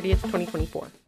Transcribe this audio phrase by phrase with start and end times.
[0.00, 1.07] 30th, 2024.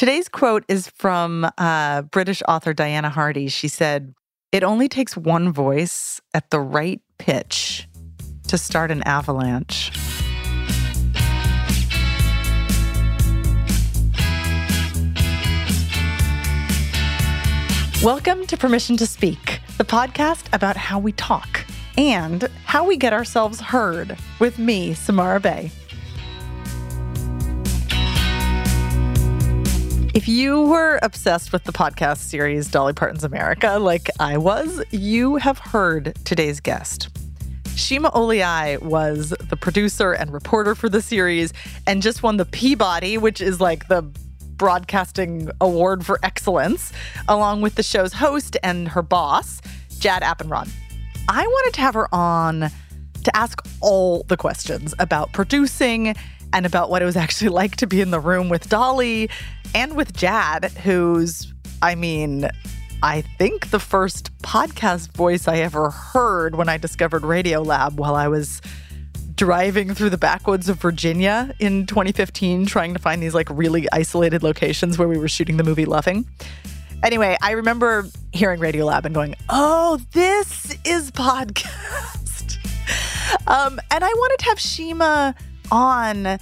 [0.00, 3.48] Today's quote is from uh, British author Dianna Hardy.
[3.48, 4.14] She said,
[4.50, 7.86] It only takes one voice at the right pitch
[8.48, 9.92] to start an avalanche.
[18.02, 21.66] Welcome to Permission to Speak, the podcast about how we talk
[21.98, 25.70] and how we get ourselves heard with me, Samara Bay.
[30.12, 35.36] If you were obsessed with the podcast series Dolly Parton's America, like I was, you
[35.36, 37.10] have heard today's guest.
[37.76, 41.52] Shima Oliai was the producer and reporter for the series
[41.86, 46.92] and just won the Peabody, which is like the broadcasting award for excellence,
[47.28, 49.60] along with the show's host and her boss,
[50.00, 50.68] Jad Abumrad.
[51.28, 52.68] I wanted to have her on
[53.22, 56.16] to ask all the questions about producing
[56.52, 59.30] and about what it was actually like to be in the room with Dolly
[59.74, 61.52] and with Jad, who's,
[61.82, 62.48] I mean,
[63.02, 68.28] I think the first podcast voice I ever heard when I discovered Radiolab while I
[68.28, 68.60] was
[69.36, 74.42] driving through the backwoods of Virginia in 2015, trying to find these like really isolated
[74.42, 76.26] locations where we were shooting the movie Loving.
[77.02, 82.58] Anyway, I remember hearing Radiolab and going, oh, this is podcast.
[83.46, 85.34] um, and I wanted to have Shima
[85.70, 86.38] on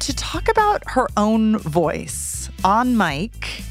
[0.00, 3.62] to talk about her own voice on mic,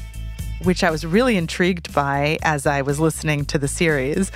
[0.62, 4.32] which I was really intrigued by as I was listening to the series,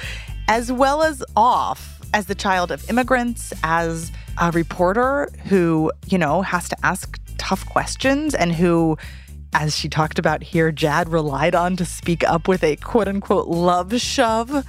[0.49, 6.43] as well as off as the child of immigrants, as a reporter who, you know,
[6.43, 8.97] has to ask tough questions and who
[9.55, 13.49] as she talked about here, Jad relied on to speak up with a quote unquote
[13.49, 14.65] love shove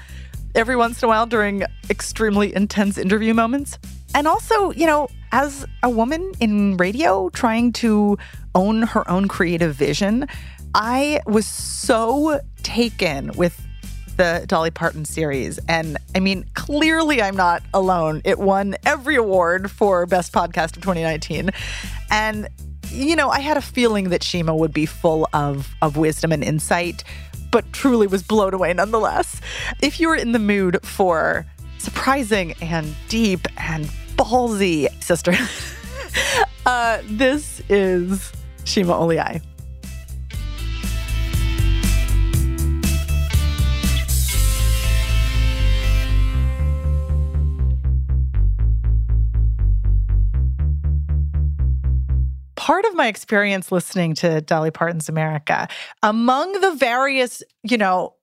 [0.55, 3.77] every once in a while during extremely intense interview moments.
[4.15, 8.17] And also, you know, as a woman in radio trying to
[8.55, 10.27] own her own creative vision,
[10.73, 13.59] I was so taken with
[14.17, 15.59] the Dolly Parton series.
[15.69, 18.21] And I mean, clearly I'm not alone.
[18.25, 21.51] It won every award for Best Podcast of 2019.
[22.11, 22.49] And
[22.91, 26.43] you know, I had a feeling that Shima would be full of of wisdom and
[26.43, 27.03] insight,
[27.51, 29.39] but truly was blown away nonetheless.
[29.81, 31.45] If you're in the mood for
[31.77, 35.33] surprising and deep and ballsy sister,
[36.65, 38.33] uh, this is
[38.65, 39.41] Shima Oliai.
[52.55, 55.67] part of my experience listening to Dolly Parton's America,
[56.03, 58.13] among the various, you know,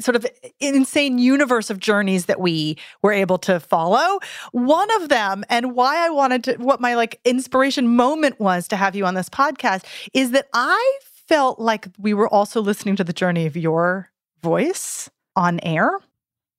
[0.00, 0.26] sort of
[0.60, 4.18] insane universe of journeys that we were able to follow.
[4.52, 8.76] One of them, and why I wanted to, what my like inspiration moment was to
[8.76, 13.04] have you on this podcast, is that I felt like we were also listening to
[13.04, 14.10] the journey of your
[14.42, 15.98] voice on air.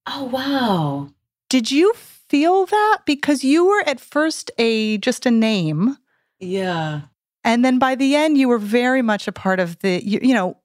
[0.08, 1.10] Oh, wow.
[1.50, 3.00] Did you feel that?
[3.06, 5.98] Because you were at first a just a name.
[6.40, 7.02] Yeah.
[7.44, 10.34] And then by the end, you were very much a part of the, you, you,
[10.34, 10.58] know,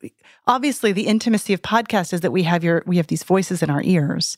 [0.46, 3.70] obviously the intimacy of podcast is that we have your, we have these voices in
[3.70, 4.36] our ears.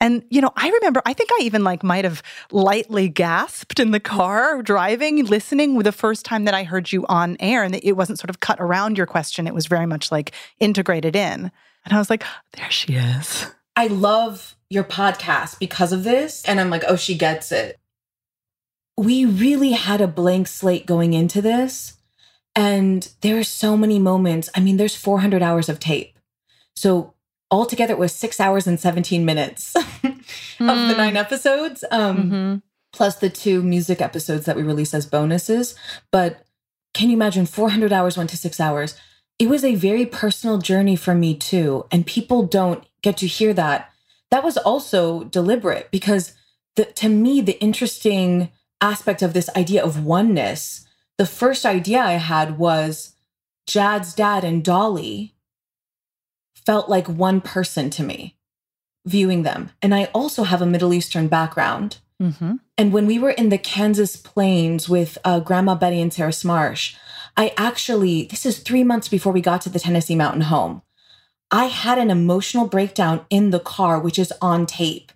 [0.00, 2.22] And, you know, I remember, I think I even like might have
[2.52, 7.36] lightly gasped in the car driving, listening the first time that I heard you on
[7.40, 9.48] air and that it wasn't sort of cut around your question.
[9.48, 11.50] It was very much like integrated in.
[11.84, 13.46] And I was like, oh, there she is.
[13.74, 16.44] I love your podcast because of this.
[16.44, 17.78] And I'm like, oh, she gets it.
[18.98, 21.94] We really had a blank slate going into this.
[22.54, 24.50] And there are so many moments.
[24.54, 26.18] I mean, there's 400 hours of tape.
[26.74, 27.14] So
[27.50, 30.18] altogether it was six hours and 17 minutes of mm.
[30.58, 32.56] the nine episodes um, mm-hmm.
[32.92, 35.74] plus the two music episodes that we released as bonuses
[36.10, 36.44] but
[36.94, 38.96] can you imagine 400 hours went to six hours
[39.38, 43.54] it was a very personal journey for me too and people don't get to hear
[43.54, 43.90] that
[44.30, 46.34] that was also deliberate because
[46.76, 48.50] the, to me the interesting
[48.80, 50.86] aspect of this idea of oneness
[51.16, 53.14] the first idea i had was
[53.66, 55.34] jad's dad and dolly
[56.54, 58.38] felt like one person to me
[59.08, 59.70] viewing them.
[59.82, 61.98] And I also have a Middle Eastern background.
[62.22, 62.56] Mm-hmm.
[62.76, 66.94] And when we were in the Kansas plains with uh, Grandma Betty and Sarah Smarsh,
[67.36, 70.82] I actually, this is three months before we got to the Tennessee Mountain home.
[71.50, 75.12] I had an emotional breakdown in the car, which is on tape,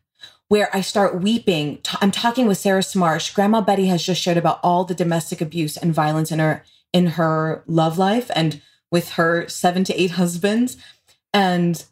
[0.52, 1.78] where I start weeping.
[2.02, 3.32] I'm talking with Sarah Smarsh.
[3.32, 6.62] Grandma Betty has just shared about all the domestic abuse and violence in her
[6.93, 8.60] in her love life and
[8.90, 10.76] with her seven to eight husbands.
[11.32, 11.82] And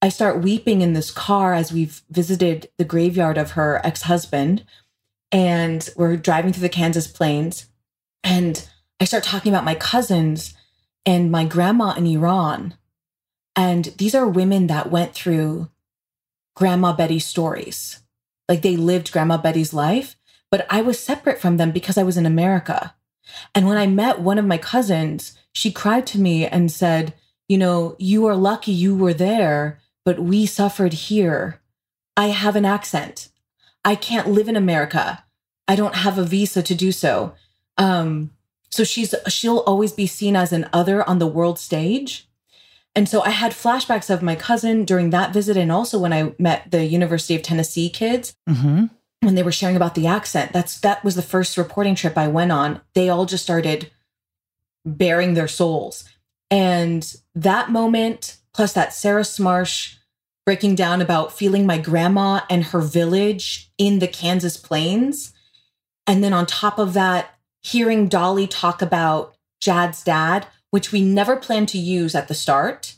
[0.00, 4.64] I start weeping in this car as we've visited the graveyard of her ex husband.
[5.30, 7.66] And we're driving through the Kansas plains.
[8.22, 8.66] And
[8.98, 10.54] I start talking about my cousins
[11.04, 12.76] and my grandma in Iran.
[13.54, 15.68] And these are women that went through
[16.54, 18.00] Grandma Betty's stories.
[18.48, 20.16] Like they lived Grandma Betty's life,
[20.50, 22.94] but I was separate from them because I was in America.
[23.54, 27.14] And when I met one of my cousins, she cried to me and said,
[27.48, 31.60] you know, you are lucky you were there, but we suffered here.
[32.16, 33.28] I have an accent.
[33.84, 35.24] I can't live in America.
[35.66, 37.34] I don't have a visa to do so.
[37.76, 38.30] Um,
[38.70, 42.28] so she's she'll always be seen as an other on the world stage.
[42.96, 46.32] And so I had flashbacks of my cousin during that visit, and also when I
[46.38, 48.86] met the University of Tennessee kids mm-hmm.
[49.20, 50.52] when they were sharing about the accent.
[50.52, 52.80] That's that was the first reporting trip I went on.
[52.94, 53.90] They all just started
[54.84, 56.04] baring their souls.
[56.50, 59.96] And that moment, plus that Sarah Smarsh
[60.46, 65.32] breaking down about feeling my grandma and her village in the Kansas plains.
[66.06, 71.36] And then on top of that, hearing Dolly talk about Jad's dad, which we never
[71.36, 72.96] planned to use at the start,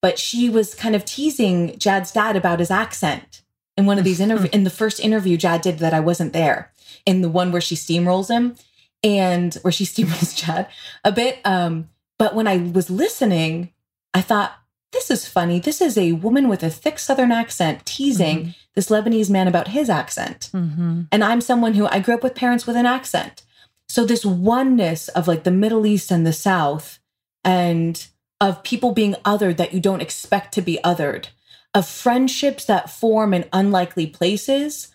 [0.00, 3.42] but she was kind of teasing Jad's dad about his accent
[3.76, 4.48] in one of these interviews.
[4.54, 6.72] in the first interview Jad did that I wasn't there,
[7.04, 8.56] in the one where she steamrolls him
[9.04, 10.68] and where she steamrolls Jad
[11.04, 11.40] a bit.
[11.44, 13.70] Um, but when I was listening,
[14.14, 14.54] I thought,
[14.90, 15.60] this is funny.
[15.60, 18.50] This is a woman with a thick Southern accent teasing mm-hmm.
[18.74, 20.48] this Lebanese man about his accent.
[20.54, 21.02] Mm-hmm.
[21.12, 23.42] And I'm someone who I grew up with parents with an accent.
[23.90, 26.99] So, this oneness of like the Middle East and the South,
[27.44, 28.06] and
[28.40, 31.28] of people being othered that you don't expect to be othered,
[31.74, 34.94] of friendships that form in unlikely places,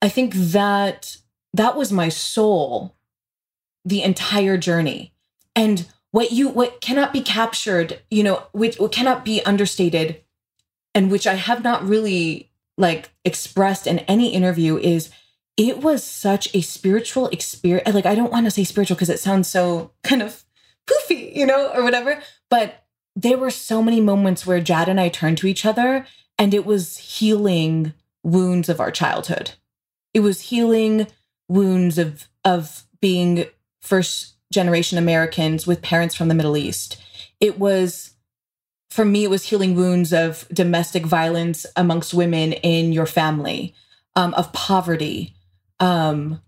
[0.00, 1.18] I think that
[1.52, 2.94] that was my soul
[3.84, 5.12] the entire journey.
[5.54, 10.22] And what you what cannot be captured you know which what cannot be understated
[10.94, 15.10] and which i have not really like expressed in any interview is
[15.56, 19.18] it was such a spiritual experience like i don't want to say spiritual because it
[19.18, 20.43] sounds so kind of
[20.86, 22.20] poofy you know or whatever
[22.50, 22.84] but
[23.16, 26.06] there were so many moments where jad and i turned to each other
[26.38, 27.92] and it was healing
[28.22, 29.52] wounds of our childhood
[30.12, 31.06] it was healing
[31.48, 33.46] wounds of of being
[33.80, 36.96] first generation Americans with parents from the Middle East.
[37.40, 38.14] It was,
[38.88, 43.74] for me, it was healing wounds of domestic violence amongst women in your family,
[44.16, 45.34] um, of poverty,
[45.80, 46.40] um,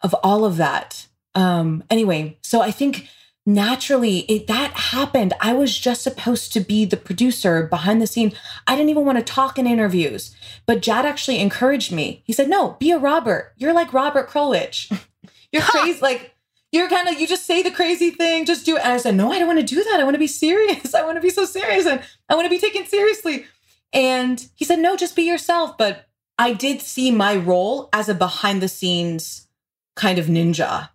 [0.00, 1.06] of all of that.
[1.34, 3.08] Um, anyway, so I think
[3.48, 5.32] naturally it, that happened.
[5.40, 8.32] I was just supposed to be the producer behind the scene.
[8.66, 10.36] I didn't even want to talk in interviews,
[10.66, 12.22] but Jad actually encouraged me.
[12.24, 13.54] He said, "No, be a Robert.
[13.56, 14.92] You're like Robert Krulwich.
[15.52, 15.98] You're crazy.
[16.00, 16.34] like
[16.72, 19.14] you're kind of you just say the crazy thing just do it and i said
[19.14, 21.22] no i don't want to do that i want to be serious i want to
[21.22, 23.46] be so serious and i want to be taken seriously
[23.94, 26.06] and he said no just be yourself but
[26.38, 29.48] i did see my role as a behind the scenes
[29.96, 30.90] kind of ninja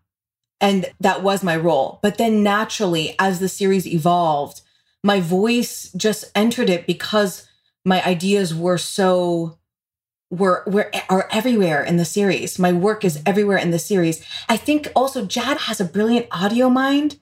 [0.64, 4.62] and that was my role but then naturally as the series evolved
[5.04, 7.48] my voice just entered it because
[7.86, 9.58] my ideas were so
[10.34, 12.58] were were are everywhere in the series.
[12.58, 14.26] My work is everywhere in the series.
[14.50, 17.18] I think also Jad has a brilliant audio mind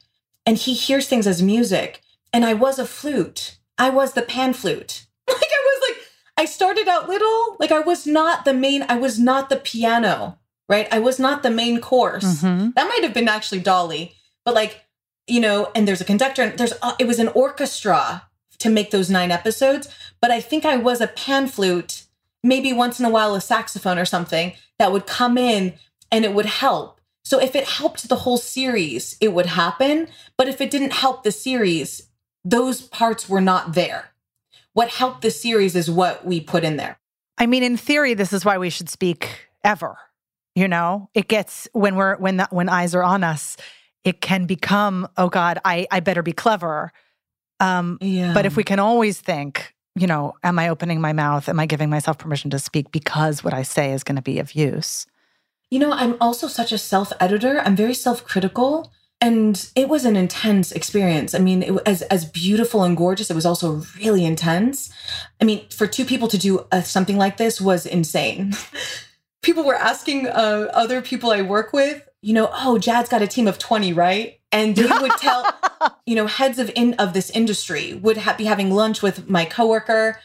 [0.46, 2.02] and he hears things as music.
[2.32, 3.58] And I was a flute.
[3.78, 5.06] I was the pan flute.
[5.28, 6.08] Like I was like
[6.38, 7.58] I started out little.
[7.60, 10.38] Like I was not the main, I was not the piano,
[10.72, 10.88] right?
[10.92, 12.42] I was not the main course.
[12.42, 12.74] Mhm.
[12.76, 14.86] That might have been actually Dolly, but like,
[15.28, 18.24] you know, and there's a conductor and there's, uh, it was an orchestra
[18.60, 19.90] to make those nine episodes.
[20.22, 22.04] But I think I was a pan flute,
[22.42, 25.74] maybe once in a while a saxophone or something that would come in
[26.12, 27.02] and it would help.
[27.24, 30.08] So if it helped the whole series, it would happen.
[30.38, 32.04] But if it didn't help the series,
[32.46, 34.12] those parts were not there.
[34.74, 36.98] What helped the series is what we put in there.
[37.38, 39.98] I mean, in theory, this is why we should speak ever.
[40.56, 43.56] You know, it gets when we're when the, when eyes are on us,
[44.04, 46.92] it can become, oh God, I I better be clever.
[47.60, 48.34] Um, Yeah.
[48.34, 51.48] but if we can always think, you know, am I opening my mouth?
[51.48, 54.40] Am I giving myself permission to speak because what I say is going to be
[54.40, 55.06] of use?
[55.70, 57.62] You know, I'm also such a self editor.
[57.64, 58.92] I'm very self critical.
[59.24, 61.36] And it was an intense experience.
[61.36, 64.92] I mean, it, was- as as beautiful and gorgeous, it was also really intense.
[65.40, 68.54] I mean, for two people to do uh, something like this was insane.
[69.42, 73.28] people were asking uh, other people I work with, you know, oh, Jad's got a
[73.28, 74.40] team of twenty, right?
[74.52, 75.46] And they would tell,
[76.06, 79.46] you know, heads of in of this industry would ha- be having lunch with my
[79.46, 80.20] coworker,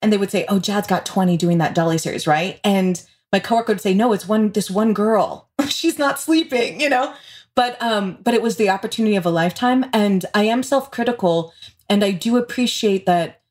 [0.00, 2.60] and they would say, oh, Jad's got twenty doing that Dolly series, right?
[2.62, 5.48] And my coworker would say, no, it's one this one girl.
[5.68, 7.14] She's not sleeping, you know.
[7.56, 11.52] But um, but it was the opportunity of a lifetime, and I am self critical,
[11.88, 13.42] and I do appreciate that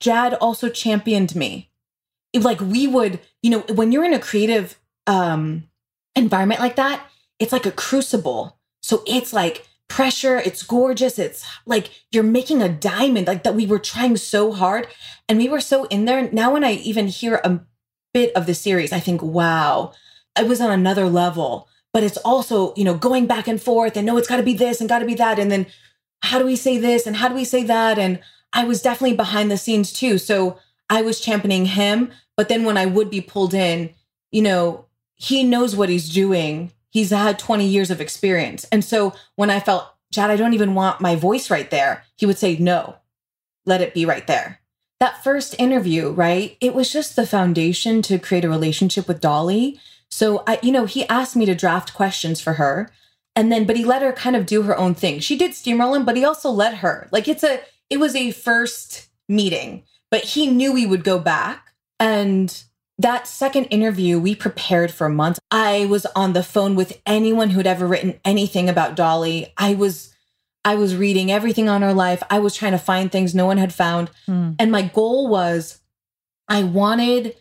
[0.00, 1.67] Jad also championed me.
[2.34, 5.64] Like we would, you know, when you're in a creative um
[6.14, 7.06] environment like that,
[7.38, 8.58] it's like a crucible.
[8.82, 13.66] So it's like pressure, it's gorgeous, it's like you're making a diamond, like that we
[13.66, 14.86] were trying so hard
[15.28, 16.30] and we were so in there.
[16.30, 17.60] Now when I even hear a
[18.12, 19.92] bit of the series, I think, wow,
[20.36, 21.68] I was on another level.
[21.92, 24.80] But it's also, you know, going back and forth and no, it's gotta be this
[24.80, 25.38] and gotta be that.
[25.38, 25.66] And then
[26.22, 27.98] how do we say this and how do we say that?
[27.98, 28.20] And
[28.52, 30.18] I was definitely behind the scenes too.
[30.18, 30.58] So
[30.90, 32.10] I was championing him.
[32.36, 33.94] But then when I would be pulled in,
[34.30, 36.72] you know, he knows what he's doing.
[36.90, 38.64] He's had 20 years of experience.
[38.70, 42.26] And so when I felt, Jad, I don't even want my voice right there, he
[42.26, 42.96] would say, no,
[43.66, 44.60] let it be right there.
[45.00, 46.56] That first interview, right?
[46.60, 49.80] It was just the foundation to create a relationship with Dolly.
[50.10, 52.90] So I, you know, he asked me to draft questions for her.
[53.36, 55.20] And then, but he let her kind of do her own thing.
[55.20, 57.08] She did steamroll him, but he also let her.
[57.12, 61.72] Like it's a, it was a first meeting, but he knew we would go back.
[62.00, 62.62] And
[62.98, 65.40] that second interview, we prepared for months.
[65.50, 69.52] I was on the phone with anyone who'd ever written anything about Dolly.
[69.56, 70.14] I was,
[70.64, 72.22] I was reading everything on her life.
[72.30, 74.10] I was trying to find things no one had found.
[74.26, 74.52] Hmm.
[74.58, 75.80] And my goal was
[76.48, 77.36] I wanted,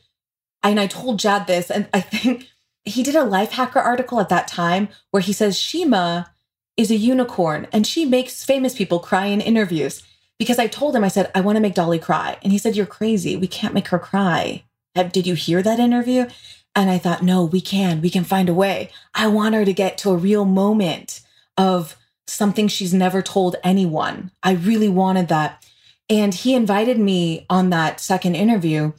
[0.64, 2.48] and I told Jad this, and I think
[2.88, 6.32] he did a Lifehacker article at that time where he says Shima
[6.78, 10.04] is a unicorn and she makes famous people cry in interviews.
[10.40, 12.38] Because I told him, I said, I want to make Dolly cry.
[12.44, 13.36] And he said, You're crazy.
[13.36, 14.64] We can't make her cry.
[14.96, 16.28] Have- Did you hear that interview?
[16.76, 18.02] And I thought, No, we can.
[18.02, 18.92] We can find a way.
[19.14, 21.22] I want her to get to a real moment
[21.58, 21.96] of
[22.28, 24.32] something she's never told anyone.
[24.44, 25.66] I really wanted that.
[26.10, 28.94] And he invited me on that second interview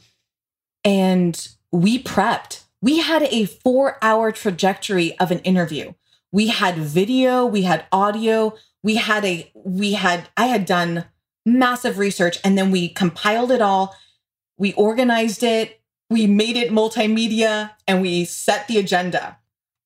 [0.83, 2.63] and we prepped.
[2.81, 5.93] We had a four hour trajectory of an interview.
[6.31, 11.05] We had video, we had audio, we had a, we had, I had done
[11.45, 13.95] massive research and then we compiled it all.
[14.57, 19.37] We organized it, we made it multimedia, and we set the agenda.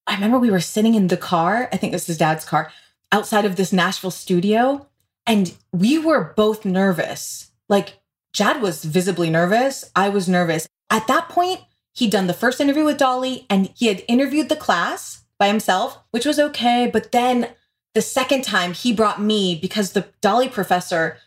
[0.07, 2.71] I remember we were sitting in the car, I think this is dad's car,
[3.11, 4.87] outside of this Nashville studio,
[5.25, 7.51] and we were both nervous.
[7.69, 7.99] Like,
[8.33, 9.89] Jad was visibly nervous.
[9.95, 10.67] I was nervous.
[10.89, 11.61] At that point,
[11.93, 15.99] he'd done the first interview with Dolly and he had interviewed the class by himself,
[16.11, 16.89] which was okay.
[16.91, 17.49] But then
[17.93, 21.17] the second time he brought me because the Dolly professor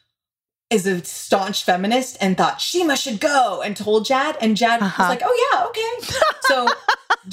[0.71, 4.37] is a staunch feminist and thought Shima should go and told Jad.
[4.41, 5.03] And Jad Uh-huh.
[5.05, 6.17] was like, oh, yeah, okay.
[6.43, 6.67] so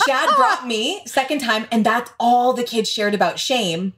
[0.08, 3.94] Jad brought me second time, and that's all the kids shared about shame.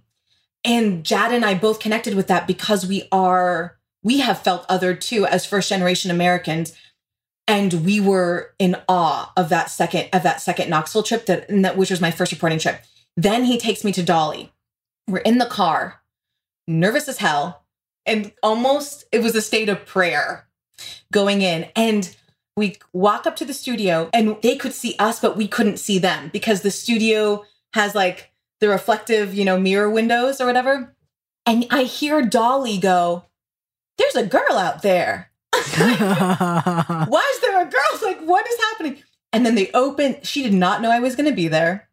[0.63, 4.95] And Jad and I both connected with that because we are, we have felt other
[4.95, 6.73] too as first generation Americans.
[7.47, 11.77] And we were in awe of that second, of that second Knoxville trip that, that
[11.77, 12.81] which was my first reporting trip.
[13.15, 14.51] Then he takes me to Dolly.
[15.07, 16.01] We're in the car,
[16.67, 17.64] nervous as hell,
[18.05, 20.47] and almost it was a state of prayer
[21.11, 21.67] going in.
[21.75, 22.15] And
[22.55, 25.99] we walk up to the studio and they could see us, but we couldn't see
[25.99, 27.43] them because the studio
[27.73, 30.95] has like the reflective, you know, mirror windows or whatever.
[31.45, 33.25] And I hear Dolly go,
[33.97, 35.31] There's a girl out there.
[35.77, 37.81] Why is there a girl?
[38.03, 39.01] Like, what is happening?
[39.31, 41.89] And then they open, she did not know I was going to be there.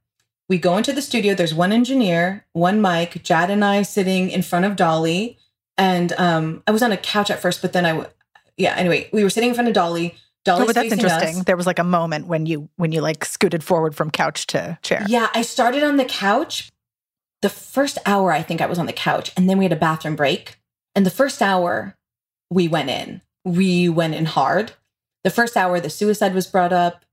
[0.48, 1.34] We go into the studio.
[1.34, 5.38] There's one engineer, one mic, Jad and I sitting in front of Dolly.
[5.78, 8.08] And um, I was on a couch at first, but then I, w-
[8.56, 10.14] yeah, anyway, we were sitting in front of Dolly.
[10.44, 11.12] Dolly's oh, but that's facing us.
[11.12, 11.42] interesting.
[11.44, 14.78] There was like a moment when you when you like scooted forward from couch to
[14.82, 15.04] chair.
[15.08, 16.70] Yeah, I started on the couch.
[17.42, 19.76] The first hour, I think I was on the couch, and then we had a
[19.76, 20.56] bathroom break.
[20.94, 21.96] And the first hour,
[22.50, 23.22] we went in.
[23.44, 24.72] We went in hard.
[25.24, 27.04] The first hour, the suicide was brought up,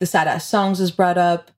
[0.00, 1.52] the sad ass songs was brought up,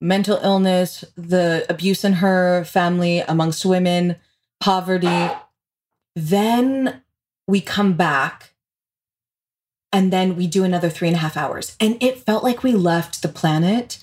[0.00, 4.16] mental illness, the abuse in her family amongst women,
[4.60, 5.30] poverty.
[6.16, 7.02] Then
[7.46, 8.54] we come back
[9.92, 11.76] and then we do another three and a half hours.
[11.78, 14.02] And it felt like we left the planet.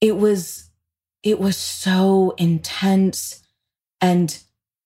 [0.00, 0.70] It was,
[1.22, 3.42] it was so intense.
[4.00, 4.38] And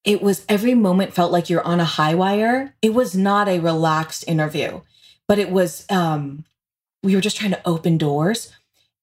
[0.05, 2.75] it was every moment felt like you're on a high wire.
[2.81, 4.81] It was not a relaxed interview,
[5.29, 6.45] but it was, um,
[7.03, 8.53] we were just trying to open doors.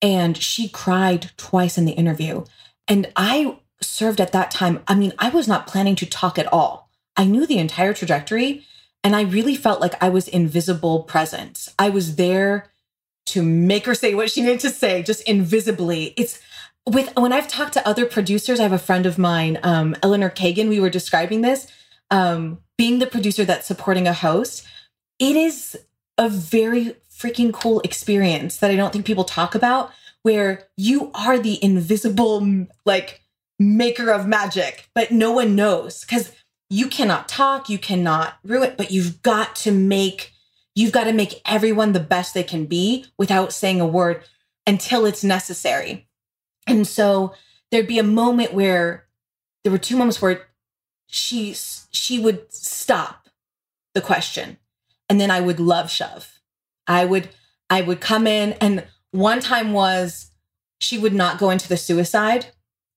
[0.01, 2.45] And she cried twice in the interview.
[2.87, 4.81] And I served at that time.
[4.87, 6.88] I mean, I was not planning to talk at all.
[7.19, 8.65] I knew the entire trajectory
[9.03, 11.67] and I really felt like I was invisible presence.
[11.77, 12.71] I was there
[13.27, 16.13] to make her say what she needed to say, just invisibly.
[16.15, 16.39] It's
[16.87, 20.29] with when I've talked to other producers, I have a friend of mine, um, Eleanor
[20.29, 21.67] Kagan, we were describing this,
[22.09, 24.65] um, being the producer that's supporting a host.
[25.19, 25.77] It is
[26.17, 29.91] a very freaking cool experience that I don't think people talk about,
[30.23, 33.21] where you are the invisible, like,
[33.59, 36.01] maker of magic, but no one knows.
[36.05, 36.31] Because
[36.69, 40.33] you cannot talk, you cannot ruin, but you've got to make
[40.75, 44.23] you've got to make everyone the best they can be without saying a word
[44.65, 46.07] until it's necessary.
[46.67, 47.33] And so
[47.71, 49.07] there'd be a moment where
[49.63, 50.47] there were two moments where
[51.07, 53.27] she she would stop
[53.93, 54.57] the question
[55.09, 56.39] and then I would love shove.
[56.87, 57.29] I would
[57.69, 60.31] I would come in and one time was
[60.79, 62.47] she would not go into the suicide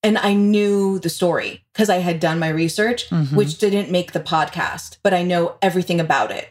[0.02, 3.32] and I knew the story because I had done my research, Mhm.
[3.32, 6.48] which didn't make the podcast, but I know everything about it.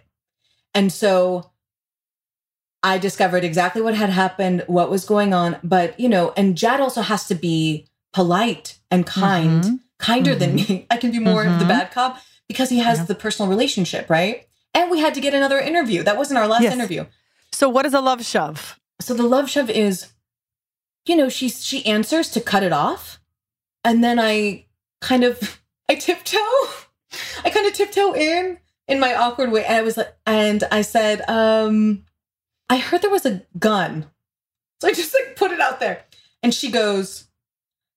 [0.74, 1.52] And so
[2.84, 5.58] I discovered exactly what had happened, what was going on.
[5.64, 9.80] But, you know, and Jad also has to be polite and kind, Mhm.
[10.00, 10.88] kinder than me.
[10.90, 11.70] I can be more of the Mhm.
[11.70, 13.06] bad cop because he has Yeah.
[13.06, 14.48] the personal relationship, right?
[14.74, 16.02] And we had to get another interview.
[16.04, 16.74] That wasn't our last Yes.
[16.74, 17.06] interview.
[17.52, 18.80] So what is a love shove?
[19.00, 20.08] So the love shove is,
[21.06, 23.20] you know, she she answers to cut it off,
[23.84, 24.66] and then I
[25.02, 26.38] kind of I tiptoe,
[27.44, 30.82] I kind of tiptoe in in my awkward way, and I was like, and I
[30.82, 32.06] said, um,
[32.70, 34.08] I heard there was a gun,
[34.80, 36.06] so I just like put it out there,
[36.42, 37.28] and she goes,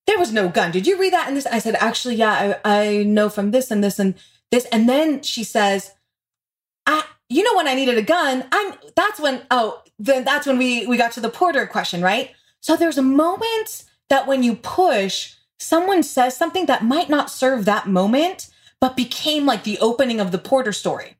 [0.06, 0.70] there was no gun.
[0.70, 1.28] Did you read that?
[1.28, 4.14] And this, I said, actually, yeah, I I know from this and this and
[4.50, 5.92] this, and then she says,
[6.86, 10.58] I you know when I needed a gun, I'm that's when oh then that's when
[10.58, 12.30] we we got to the porter question, right?
[12.60, 17.64] So there's a moment that when you push, someone says something that might not serve
[17.64, 18.48] that moment,
[18.80, 21.16] but became like the opening of the porter story.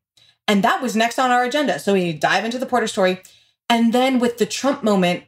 [0.47, 1.79] And that was next on our agenda.
[1.79, 3.23] So we dive into the porter story.
[3.69, 5.25] And then with the Trump moment,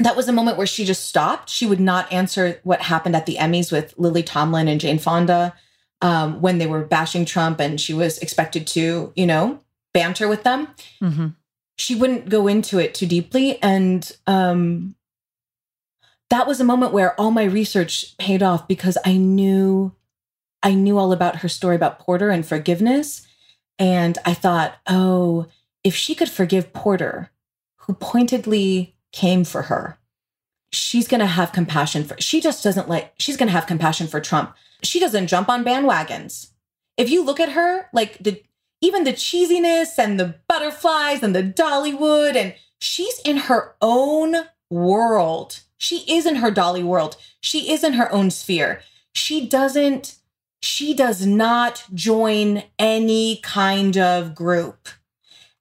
[0.00, 1.48] that was a moment where she just stopped.
[1.48, 5.54] She would not answer what happened at the Emmys with Lily Tomlin and Jane Fonda
[6.02, 9.60] um, when they were bashing Trump, and she was expected to, you know,
[9.94, 10.68] banter with them
[11.02, 11.28] Mm-hmm.
[11.76, 14.94] she wouldn't go into it too deeply and um
[16.30, 19.92] that was a moment where all my research paid off because i knew
[20.62, 23.26] i knew all about her story about porter and forgiveness.
[23.78, 25.46] And i thought oh
[25.84, 27.30] if she could forgive porter
[27.82, 29.98] who pointedly came for her
[30.70, 34.06] she's going to have compassion for she just doesn't like she's going to have compassion
[34.06, 34.54] for trump.
[34.82, 36.50] She doesn't jump on bandwagons.
[36.96, 38.42] If you look at her like the
[38.80, 44.36] even the cheesiness and the butterflies and the Dollywood, and she's in her own
[44.70, 45.60] world.
[45.78, 47.16] She is in her Dolly world.
[47.40, 48.82] She is in her own sphere.
[49.14, 50.16] She doesn't,
[50.60, 54.88] she does not join any kind of group.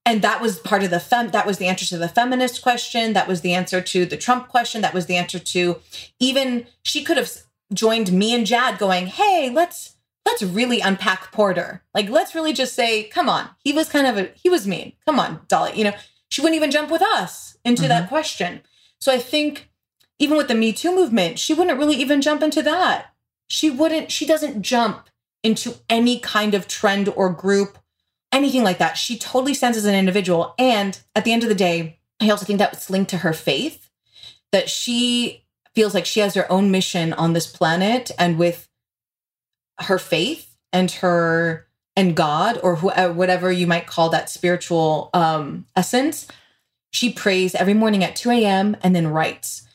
[0.06, 3.14] And that was part of the fem, that was the answer to the feminist question.
[3.14, 4.82] That was the answer to the Trump question.
[4.82, 5.80] That was the answer to
[6.20, 7.32] even, she could have
[7.74, 11.84] joined me and Jad going, hey, let's, let's really unpack Porter.
[11.94, 14.94] Like, let's really just say, come on, he was kind of a, he was mean.
[15.06, 15.78] Come on, Dolly.
[15.78, 15.94] You know,
[16.30, 18.10] she wouldn't even jump with us into that mm-hmm.
[18.10, 18.62] question.
[19.00, 19.67] So I think
[20.20, 23.14] even with the Me Too movement, she wouldn't really even jump into that.
[23.48, 25.10] She wouldn't, she doesn't jump
[25.44, 27.78] into any kind of trend or group,
[28.32, 28.98] anything like that.
[28.98, 30.54] She totally stands as an individual.
[30.58, 33.90] And at the end of the day, I also think that's linked to her faith,
[34.52, 38.68] that she feels like she has her own mission on this planet and with
[39.82, 45.10] her faith and her and God or who, uh, whatever you might call that spiritual
[45.14, 46.28] um, essence.
[46.92, 48.78] She prays every morning at 2 a.m.
[48.82, 49.67] and then writes.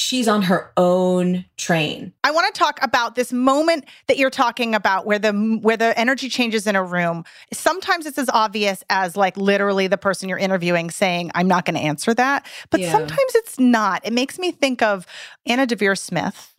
[0.00, 2.12] She's on her own train.
[2.22, 5.98] I want to talk about this moment that you're talking about where the where the
[5.98, 7.24] energy changes in a room.
[7.52, 11.74] Sometimes it's as obvious as like literally the person you're interviewing saying, "I'm not going
[11.74, 12.92] to answer that." But Yeah.
[12.92, 14.00] sometimes it's not.
[14.06, 15.04] It makes me think of
[15.46, 16.54] Anna Deavere Smith,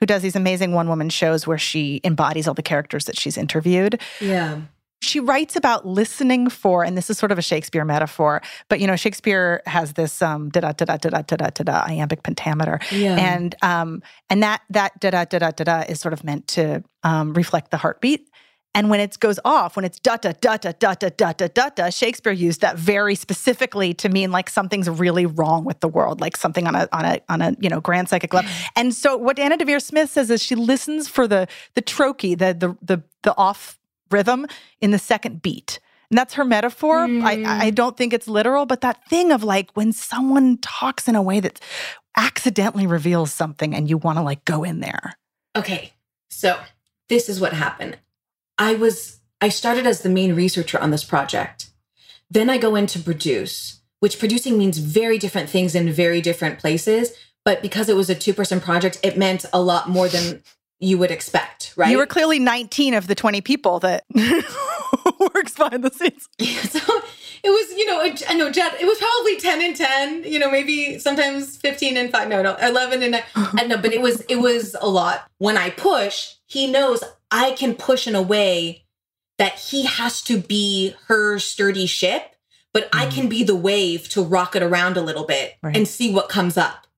[0.00, 4.00] who does these amazing one-woman shows where she embodies all the characters that she's interviewed.
[4.20, 4.62] Yeah.
[5.02, 8.86] She writes about listening for, and this is sort of a Shakespeare metaphor, but you
[8.86, 12.22] know, Shakespeare has this um da da da da da da da da da iambic
[12.22, 13.16] pentameter Yeah.
[13.18, 16.46] and um and that that da da da da da da is sort of meant
[16.48, 18.28] to um reflect the heartbeat
[18.74, 21.46] and when it goes off when it's da da da da da da da da
[21.48, 25.88] da da shakespeare used that very specifically to mean like something's really wrong with the
[25.88, 28.94] world like something on a on a on a you know grand psychic level and
[28.94, 32.76] so what anna deavere smith says is she listens for the the trochee the the
[32.82, 33.78] the, the off
[34.12, 34.46] rhythm
[34.80, 35.80] in the second beat
[36.12, 36.98] and that's her metaphor.
[36.98, 37.74] I, I mm.
[37.74, 41.40] don't think it's literal, but that thing of like when someone talks in a way
[41.40, 41.58] that
[42.18, 45.16] accidentally reveals something and you want to like go in there.
[45.56, 45.94] Okay,
[46.28, 46.60] so
[47.08, 47.96] this is what happened.
[48.58, 51.70] I was I started as the main researcher on this project.
[52.30, 56.58] Then I go in to produce, which producing means very different things in very different
[56.58, 57.12] places.
[57.42, 60.42] But because it was a two person project, it meant a lot more than
[60.82, 61.90] you would expect, right?
[61.90, 64.04] You were clearly 19 of the 20 people that
[65.34, 66.28] works behind the scenes.
[66.38, 66.80] Yeah, so
[67.44, 70.40] it was, you know, a- I know Jad, it was probably 10 and 10, you
[70.40, 73.22] know, maybe sometimes 15 and 5, no, no, 11 and 9.
[73.36, 75.30] I know, but it was, it was a lot.
[75.38, 78.84] When I push, he knows I can push in a way
[79.38, 82.34] that he has to be her sturdy ship,
[82.72, 83.12] but I mm.
[83.12, 85.76] can be the wave to rock it around a little bit Right.
[85.76, 86.88] and see what comes up.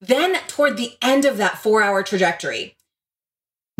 [0.00, 2.76] Then toward the end of that four hour trajectory,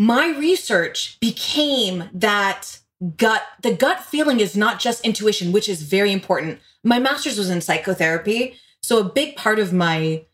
[0.03, 2.79] my research became that
[3.15, 6.59] gut the gut feeling is not just intuition which is very important.
[6.83, 8.57] My master's was in psychotherapy.
[8.81, 10.25] So a big part of my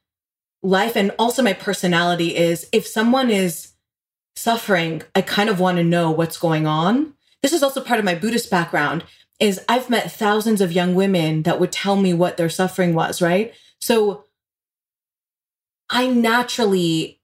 [0.63, 3.73] life and also my personality is if someone is
[4.35, 7.13] suffering i kind of want to know what's going on.
[7.43, 9.03] This is also part of my buddhist background
[9.39, 13.21] is i've met thousands of young women that would tell me what their suffering was
[13.21, 13.53] right?
[13.79, 14.23] So
[15.91, 17.18] i naturally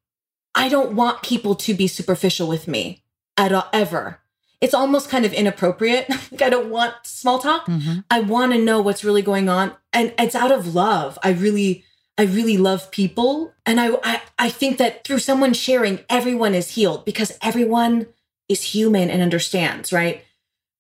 [0.56, 3.04] i don't want people to be superficial with me
[3.38, 4.20] at all ever
[4.62, 8.00] it's almost kind of inappropriate like i don't want small talk mm-hmm.
[8.12, 9.74] I want to know what's really going on.
[9.92, 11.18] And it's out of love.
[11.24, 11.84] I really,
[12.18, 13.54] I really love people.
[13.66, 18.08] And I, I, I think that through someone sharing, everyone is healed because everyone
[18.48, 20.24] is human and understands, right?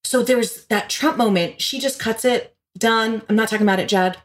[0.04, 1.62] So there's that Trump moment.
[1.62, 3.24] She just cuts it, done.
[3.28, 4.18] I'm not talking about it, Jad,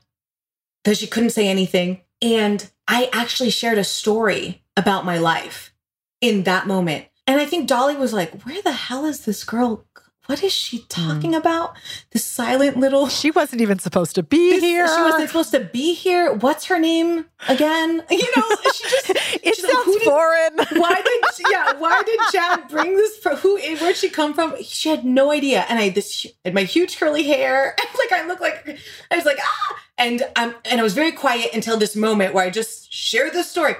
[0.85, 2.03] because she couldn't say anything.
[2.21, 5.73] And I actually shared a story about my life
[6.21, 7.07] in that moment.
[7.27, 9.85] And I think Dolly was like, where the hell is this girl?
[10.27, 11.75] What is she talking about?
[12.13, 13.09] This silent little.
[13.09, 14.87] She wasn't even supposed to be This- here.
[14.87, 16.33] She wasn't supposed to be here.
[16.33, 18.05] What's her name again?
[18.11, 19.11] You know, she just.
[19.11, 20.53] it she's like, sounds did- foreign.
[20.81, 21.73] Why did yeah?
[21.79, 23.17] Why did Jad bring this?
[23.19, 23.59] For, who?
[23.81, 24.55] Where'd she come from?
[24.63, 25.65] She had no idea.
[25.69, 27.75] And I had this had my huge curly hair.
[27.99, 28.79] like I look like
[29.11, 32.45] I was like ah, and um, and I was very quiet until this moment where
[32.45, 33.75] I just shared this story,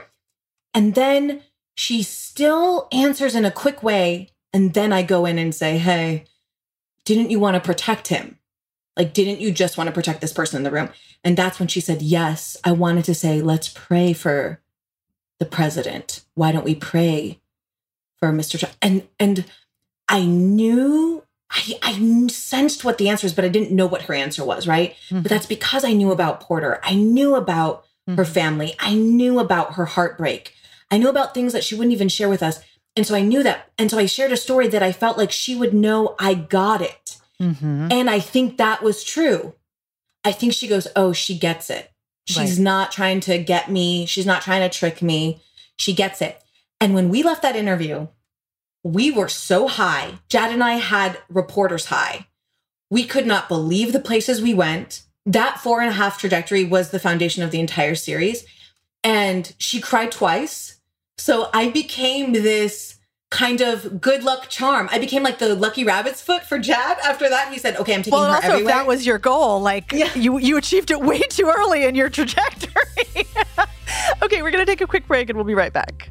[0.75, 1.43] and then
[1.75, 6.25] she still answers in a quick way, and then I go in and say, hey,
[7.05, 8.39] didn't you want to protect him?
[8.97, 10.91] Like, didn't you just want to protect this person in the room?
[11.25, 14.61] And that's when she said, Yes, I wanted to say, let's pray for
[15.39, 16.25] the president.
[16.35, 17.41] Why don't we pray
[18.19, 18.59] for Mr.
[18.59, 18.75] Trump?
[18.83, 19.45] And and
[20.09, 24.15] I knew I, I sensed what the answer is, but I didn't know what her
[24.15, 24.97] answer was, right?
[25.11, 25.29] But mm-hmm.
[25.29, 26.81] that's because I knew about Porter.
[26.83, 28.33] I knew about her mm-hmm.
[28.33, 28.75] family.
[28.79, 30.55] I knew about her heartbreak.
[30.91, 32.61] I knew about things that she wouldn't even share with us.
[32.97, 33.71] And so I knew that.
[33.79, 36.83] And so I shared a story that I felt like she would know I got
[36.83, 37.17] it.
[37.41, 37.93] Mhm.
[37.93, 39.55] And I think that was true.
[40.25, 41.91] I think she goes, Oh, she gets it.
[42.27, 42.59] She's Right.
[42.59, 44.05] not trying to get me.
[44.07, 45.41] She's not trying to trick me.
[45.77, 46.43] She gets it.
[46.81, 48.09] And when we left that interview,
[48.85, 50.19] we were so high.
[50.29, 52.27] Jad and I had reporters high.
[52.91, 55.03] We could not believe the places we went.
[55.27, 58.45] That four and a half trajectory was the foundation of the entire series.
[59.05, 60.80] And she cried twice.
[61.21, 62.97] So I became this
[63.31, 64.89] kind of good luck charm.
[64.91, 66.99] I became like the lucky rabbit's foot for Jad.
[67.05, 69.19] After that, he said, "Okay, I'm taking Well, her also, if everywhere." that was your
[69.19, 70.13] goal, like Yeah.
[70.15, 73.27] you you achieved it way too early in your trajectory.
[74.23, 76.11] okay, we're gonna take a quick break and we'll be right back.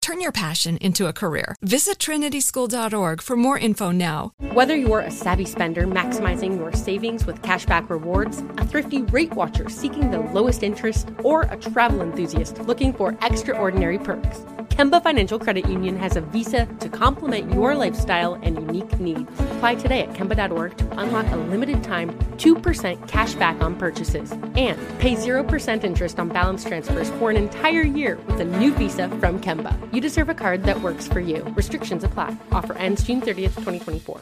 [0.01, 1.55] Turn your passion into a career.
[1.61, 4.33] Visit trinityschool.org for more info now.
[4.51, 9.69] Whether you're a savvy spender maximizing your savings with cashback rewards, a thrifty rate watcher
[9.69, 15.67] seeking the lowest interest, or a travel enthusiast looking for extraordinary perks, Kemba Financial Credit
[15.67, 19.29] Union has a visa to complement your lifestyle and unique needs.
[19.39, 24.79] Apply today at Kemba.org to unlock a limited time 2% cash back on purchases and
[24.97, 29.39] pay 0% interest on balance transfers for an entire year with a new visa from
[29.39, 29.77] Kemba.
[29.91, 31.43] You deserve a card that works for you.
[31.55, 32.37] Restrictions apply.
[32.51, 34.21] Offer ends June 30th, 2024.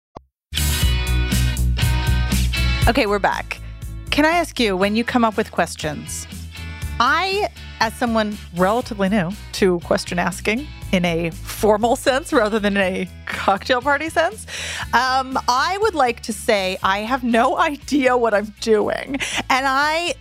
[2.87, 3.59] Okay, we're back.
[4.09, 6.25] Can I ask you, when you come up with questions,
[6.99, 7.47] I,
[7.79, 13.09] as someone relatively new to question asking in a formal sense rather than in a
[13.27, 14.47] cocktail party sense,
[14.93, 19.19] um, I would like to say I have no idea what I'm doing.
[19.49, 20.15] And I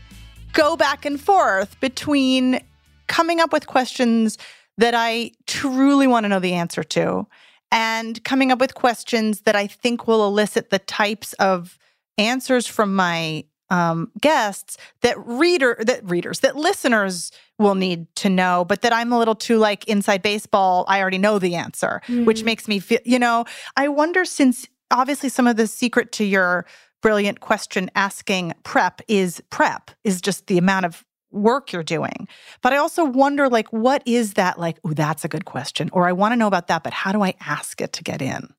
[0.52, 2.60] go back and forth between
[3.06, 4.36] coming up with questions
[4.76, 7.26] that I truly want to know the answer to
[7.72, 11.78] and coming up with questions that I think will elicit the types of
[12.20, 18.64] answers from my um, guests that reader that readers that listeners will need to know,
[18.64, 20.84] but that I'm a little too like inside baseball.
[20.88, 22.24] I already know the answer, mm.
[22.24, 22.98] which makes me feel.
[23.04, 23.44] You know,
[23.76, 26.66] I wonder since obviously some of the secret to your
[27.00, 32.28] brilliant question asking prep is prep is just the amount of work you're doing.
[32.62, 35.88] But I also wonder like what is that like, oh, that's a good question.
[35.92, 38.20] Or I want to know about that, but how do I ask it to get
[38.20, 38.52] in?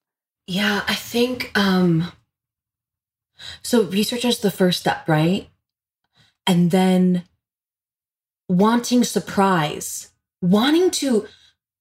[0.48, 2.12] Yeah, I think um
[3.62, 5.50] so research is the first step, right?
[6.48, 7.24] And then
[8.48, 11.28] wanting surprise, wanting to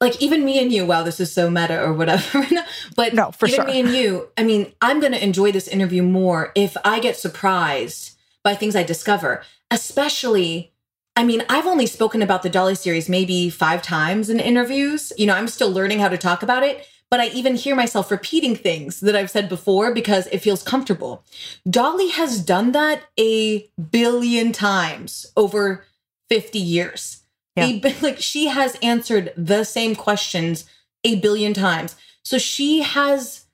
[0.00, 2.46] like even me and you, wow, this is so meta or whatever.
[2.96, 3.66] but no, for even sure.
[3.66, 8.16] me and you, I mean, I'm gonna enjoy this interview more if I get surprised
[8.42, 10.72] by things I discover, especially
[11.16, 15.12] I mean, I've only spoken about the Dolly series maybe five times in interviews.
[15.18, 18.10] You know, I'm still learning how to talk about it but I even hear myself
[18.10, 21.24] repeating things that I've said before because it feels comfortable.
[21.68, 25.84] Dolly has done that a billion times over
[26.28, 27.22] 50 years.
[27.56, 27.66] Yeah.
[27.66, 30.64] A, like she has answered the same questions
[31.02, 31.96] a billion times.
[32.24, 33.46] So she has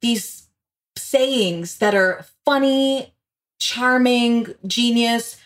[0.00, 0.48] these
[0.96, 3.14] sayings that are funny,
[3.60, 5.36] charming, genius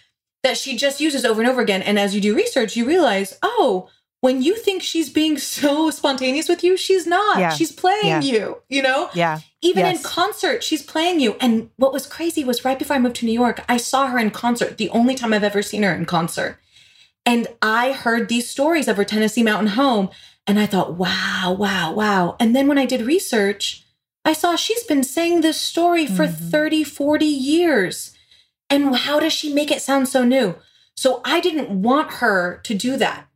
[0.43, 1.83] that she just uses over and over again.
[1.83, 3.88] And as you do research, you realize, oh,
[4.22, 7.40] when you think she's being so spontaneous with you, she's not.
[7.40, 7.50] Yeah.
[7.50, 8.20] She's playing yeah.
[8.20, 9.11] you, you know?
[9.14, 9.40] Yeah.
[9.61, 9.96] Even yes.
[9.96, 11.35] in concert, she's playing you.
[11.40, 14.18] And what was crazy was right before I moved to New York, I saw her
[14.18, 16.58] in concert, the only time I've ever seen her in concert.
[17.26, 20.08] And I heard these stories of her Tennessee Mountain home.
[20.46, 22.37] And I thought, wow, wow, wow.
[22.38, 23.85] And then when I did research,
[24.24, 26.48] I saw she's been saying this story for mm-hmm.
[26.48, 28.16] 30, 40 years.
[28.70, 30.54] And how does she make it sound so new?
[30.96, 33.26] So I didn't want her to do that.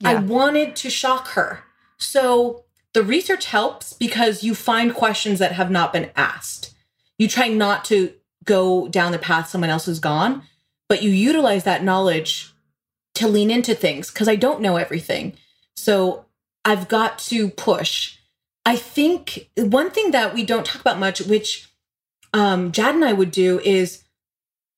[0.00, 0.10] Yeah.
[0.10, 1.64] I wanted to shock her.
[1.98, 6.74] So the research helps because you find questions that have not been asked.
[7.18, 8.12] You try not to
[8.44, 10.42] go down the path someone else has gone,
[10.88, 12.52] but you utilize that knowledge
[13.14, 15.34] to lean into things because I don't know everything.
[15.76, 16.26] So
[16.64, 18.16] I've got to push.
[18.66, 21.68] I think one thing that we don't talk about much, which
[22.32, 24.04] um, Jad and I would do, is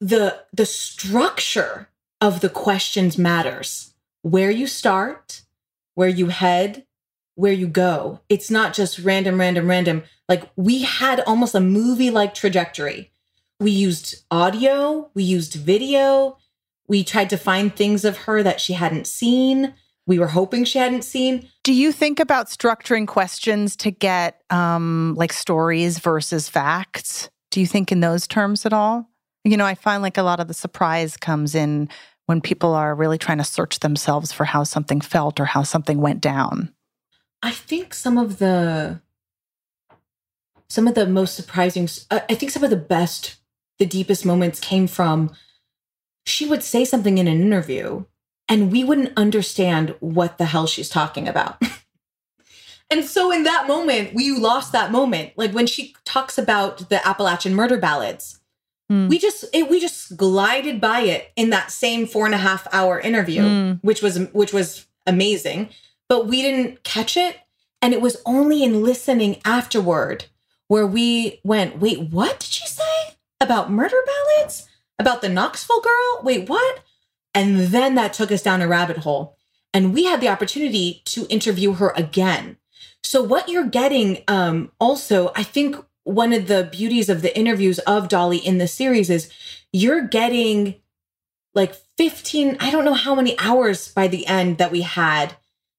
[0.00, 1.88] the the structure
[2.20, 3.92] of the questions matters
[4.26, 5.42] where you start,
[5.94, 6.84] where you head,
[7.36, 8.18] where you go.
[8.28, 10.02] It's not just random, random, random.
[10.28, 13.12] Like we had almost a movie like trajectory.
[13.60, 16.38] We used audio, we used video,
[16.88, 19.74] we tried to find things of her that she hadn't seen.
[20.08, 21.48] We were hoping she hadn't seen.
[21.62, 27.30] Do you think about structuring questions to get um, like stories versus facts?
[27.52, 29.08] Do you think in those terms at all?
[29.44, 31.88] You know, I find like a lot of the surprise comes in
[32.26, 36.00] when people are really trying to search themselves for how something felt or how something
[36.00, 36.72] went down?
[37.42, 39.00] I think some of the
[40.68, 43.36] some of the most surprising, uh, I think some of the best,
[43.78, 45.30] the deepest moments came from
[46.24, 48.04] she would say something in an interview
[48.48, 51.62] and we wouldn't understand what the hell she's talking about.
[52.90, 55.32] and so in that moment, we lost that moment.
[55.36, 58.40] Like when she talks about the Appalachian murder ballads,
[58.90, 59.08] Mm.
[59.08, 62.68] we just it, we just glided by it in that same four and a half
[62.72, 63.78] hour interview, Mm.
[63.82, 65.70] which was which was amazing.
[66.08, 67.36] But we didn't catch it,
[67.82, 70.26] and it was only in listening afterward
[70.68, 74.66] where we went, "Wait, what did she say about murder ballads?
[74.98, 76.20] About the Knoxville girl?
[76.22, 76.78] Wait, what?"
[77.34, 79.36] And then that took us down a rabbit hole,
[79.74, 82.56] and we had the opportunity to interview her again.
[83.02, 87.80] So what you're getting, um, also, I think one of the beauties of the interviews
[87.80, 89.28] of Dolly in the series is
[89.72, 90.76] you're getting
[91.52, 95.34] like 15, I don't know how many hours by the end that we had,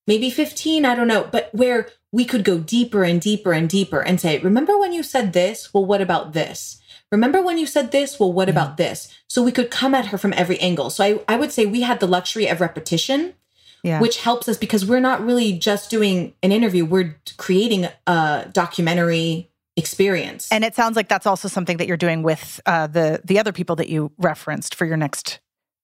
[0.05, 4.01] maybe 15, I don't know, but where we could go deeper and deeper and deeper
[4.01, 5.73] and say, remember when you said this?
[5.73, 6.81] Well, what about this?
[7.09, 8.19] Remember when you said this?
[8.19, 8.83] Well, what about mm-hmm.
[8.83, 9.17] this?
[9.29, 10.89] So we could come at her from every angle.
[10.89, 13.33] So I, I would say we had the luxury of repetition
[13.81, 14.01] Yeah.
[14.01, 19.51] which helps us because we're not really just doing an interview we're creating a documentary
[19.77, 20.51] experience.
[20.51, 23.53] And it sounds like that's also something that you're doing with uh, the the other
[23.53, 25.39] people that you referenced for your next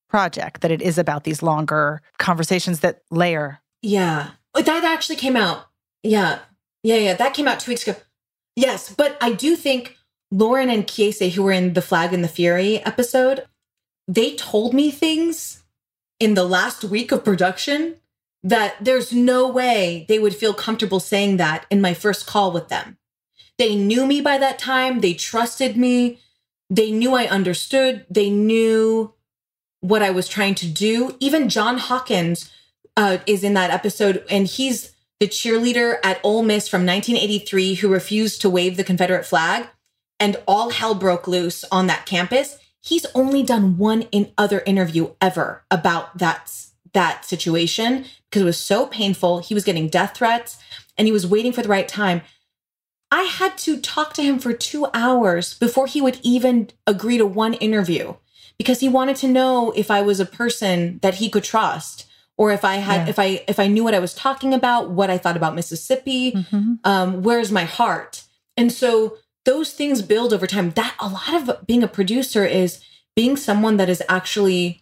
[0.10, 0.62] project.
[0.62, 3.60] That it is about these longer conversations that layer.
[3.82, 4.32] yeah.
[4.54, 5.68] But that actually came out.
[6.04, 6.40] Yeah.
[6.84, 7.14] Yeah yeah.
[7.14, 7.98] That came out two weeks ago.
[8.56, 9.98] Yes but i do think
[10.30, 13.46] lauren and kiese who were in the flag and the fury episode
[14.08, 15.64] they told me things
[16.20, 17.96] in the last week of production
[18.44, 22.68] that there's no way they would feel comfortable saying that in my first call with
[22.70, 22.98] them
[23.58, 25.02] They knew me by that time.
[25.02, 26.20] They trusted me.
[26.70, 28.06] They knew I understood.
[28.10, 29.14] They knew
[29.82, 31.16] what I was trying to do.
[31.20, 32.50] Even John Hawkins
[32.96, 37.90] uh, is in that episode, and he's the cheerleader at Ole Miss from 1983 who
[37.90, 39.68] refused to wave the Confederate flag,
[40.20, 42.58] and all hell broke loose on that campus.
[42.82, 46.52] He's only done one in other interview ever about that
[46.94, 49.40] that situation because it was so painful.
[49.40, 50.58] He was getting death threats,
[50.98, 52.22] and he was waiting for the right time.
[53.14, 57.26] I had to talk to him for two hours before he would even agree to
[57.28, 58.16] one interview
[58.58, 62.52] because he wanted to know if I was a person that he could trust or
[62.52, 63.10] if I had Yeah.
[63.12, 66.32] if I if I knew what I was talking about, what I thought about Mississippi,
[66.32, 66.80] Mhm.
[66.84, 68.24] um, where's my heart?
[68.58, 70.72] And so those things build over time.
[70.72, 72.80] That a lot of being a producer is
[73.16, 74.82] being someone that is actually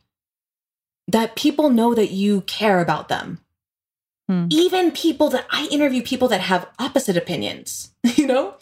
[1.08, 3.40] that people know that you care about them.
[4.32, 4.48] Hmm.
[4.50, 8.56] Even people that I interview people that have opposite opinions, you know?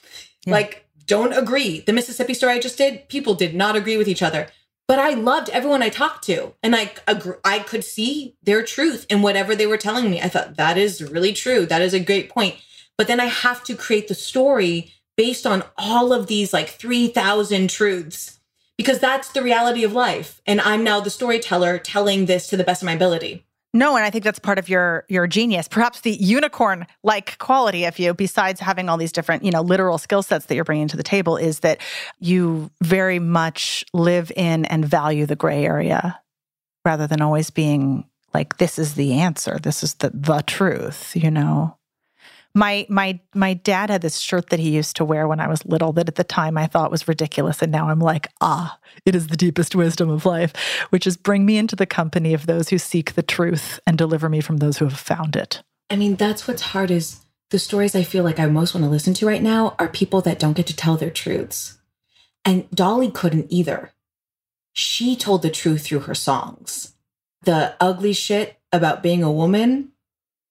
[0.47, 0.53] Yeah.
[0.53, 1.81] Like don't agree.
[1.81, 4.47] The Mississippi story I just did, people did not agree with each other.
[4.87, 9.05] But I loved everyone I talked to, and I agr I could see their truth
[9.11, 10.19] in whatever they were telling me.
[10.19, 11.67] I thought that is really true.
[11.67, 12.55] That is a great point.
[12.97, 17.69] But then I have to create the story based on all of these like 3,000
[17.69, 18.39] truths
[18.75, 20.41] because that's the reality of life.
[20.47, 23.45] And I'm now the storyteller telling this to the best of my ability.
[23.73, 25.67] No, and I think that's part of your your genius.
[25.67, 29.99] Perhaps the unicorn like quality of you, besides having all these different, you know, literal
[29.99, 31.79] skill sets that you're bringing to the table, is that
[32.19, 36.19] you very much live in and value the gray area,
[36.83, 39.59] rather than always being like, "This is the answer.
[39.61, 41.78] This is the the truth." You know.
[42.55, 45.65] My my my dad had this shirt that he used to wear when I was
[45.65, 49.15] little that at the time I thought was ridiculous and now I'm like, ah, it
[49.15, 50.53] is the deepest wisdom of life,
[50.89, 54.29] which is bring me into the company of those who seek the truth and deliver
[54.29, 55.61] me from those who have found it.
[55.89, 58.89] I mean, that's what's hard is the stories I feel like I most want to
[58.89, 61.79] listen to right now are people that don't get to tell their truths.
[62.45, 63.91] And Dolly couldn't either.
[64.73, 66.95] She told the truth through her songs.
[67.43, 69.93] The ugly shit about being a woman,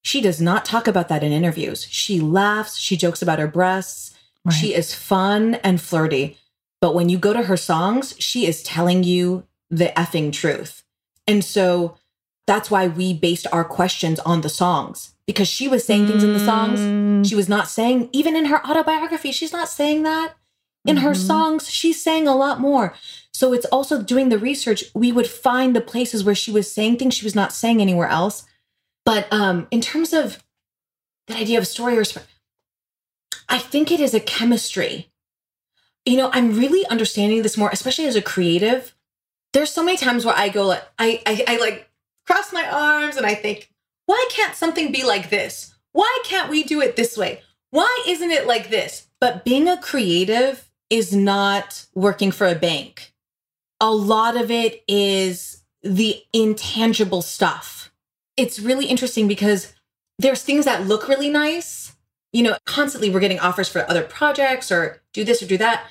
[0.08, 1.86] she does not talk about that in interviews.
[1.90, 4.14] She laughs, she jokes about her breasts.
[4.44, 4.54] Right.
[4.54, 6.38] She is fun and flirty.
[6.80, 10.82] But when you go to her songs, she is telling you the effing truth.
[11.26, 11.96] And so
[12.46, 16.32] that's why we based our questions on the songs because she was saying things in
[16.32, 20.28] the songs Mm, she was not saying even in her autobiography she's not saying that
[20.86, 21.26] in her Mhm.
[21.30, 22.94] songs she's saying a lot more
[23.38, 26.96] so it's also doing the research we would find the places where she was saying
[26.96, 28.44] things she was not saying anywhere else
[29.08, 30.44] but um in terms of
[31.28, 32.04] that idea of story or
[33.48, 35.08] i think it is a chemistry.
[36.04, 38.94] You know i'm really understanding this more especially as a creative.
[39.54, 41.88] There's so many times where i go like i i, I like
[42.26, 43.70] cross my arms and i think
[44.04, 45.74] why can't something be like this?
[45.92, 47.40] Why can't we do it this way?
[47.70, 49.08] Why isn't it like this?
[49.20, 53.12] But being a creative is not working for a bank.
[53.80, 57.77] A lot of it is the intangible stuff
[58.38, 59.74] it's really interesting because
[60.18, 61.88] there's things that look really nice
[62.32, 65.86] you know, constantly we're getting offers for other projects or do this or do that.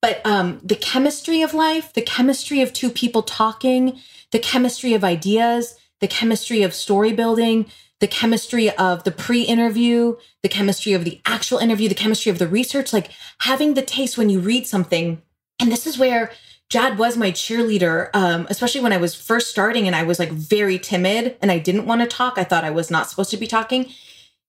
[0.00, 4.00] But um, the chemistry of life, the chemistry of two people talking,
[4.32, 7.66] the chemistry of ideas, the chemistry of story building,
[8.00, 12.38] the chemistry of the pre interview, the chemistry of the actual interview, the chemistry of
[12.38, 15.22] the research, like having the taste when you read something.
[15.60, 16.32] And this is where
[16.72, 20.32] Jad was my cheerleader, um, especially when I was first starting and I was like
[20.32, 22.38] very timid and I didn't want to talk.
[22.38, 23.92] I thought I was not supposed to be talking.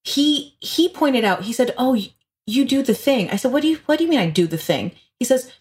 [0.06, 1.44] He he pointed out.
[1.44, 2.02] He said, "Oh,
[2.48, 4.48] you do the thing." I said, "What do you What do you mean I do
[4.48, 5.52] the thing?" He says,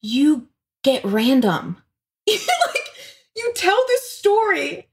[0.00, 0.46] "You
[0.84, 1.82] get random.
[2.28, 2.88] like
[3.34, 4.86] you tell this story,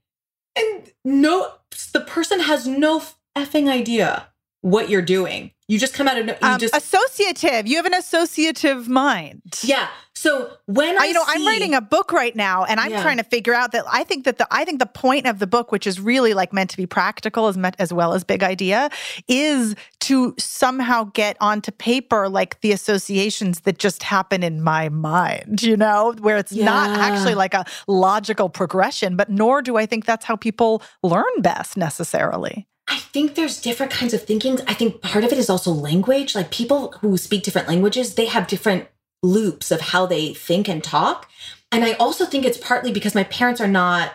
[0.55, 1.51] and no,
[1.93, 3.03] the person has no
[3.37, 4.29] effing idea
[4.61, 5.51] what you're doing.
[5.67, 7.67] You just come out of no, you Um, just associative.
[7.67, 9.59] You have an associative mind.
[9.63, 9.89] yeah.
[10.18, 13.01] So when I, I, you know, I'm writing a book right now, and I'm Yeah.
[13.03, 15.45] trying to figure out that I think that the I think the point of the
[15.45, 18.89] book, which is really like meant to be practical as as well as big idea,
[19.28, 25.61] is to somehow get onto paper like the associations that just happen in my mind.
[25.61, 30.05] You know, where it's not actually like a logical progression, but nor do I think
[30.05, 32.68] that's how people learn best necessarily.
[32.88, 34.59] I think there's different kinds of thinking.
[34.68, 36.34] I think part of it is also language.
[36.34, 38.88] Like people who speak different languages, they have different
[39.24, 41.30] loops of how they think and talk.
[41.72, 44.13] And I also think it's partly because my parents are not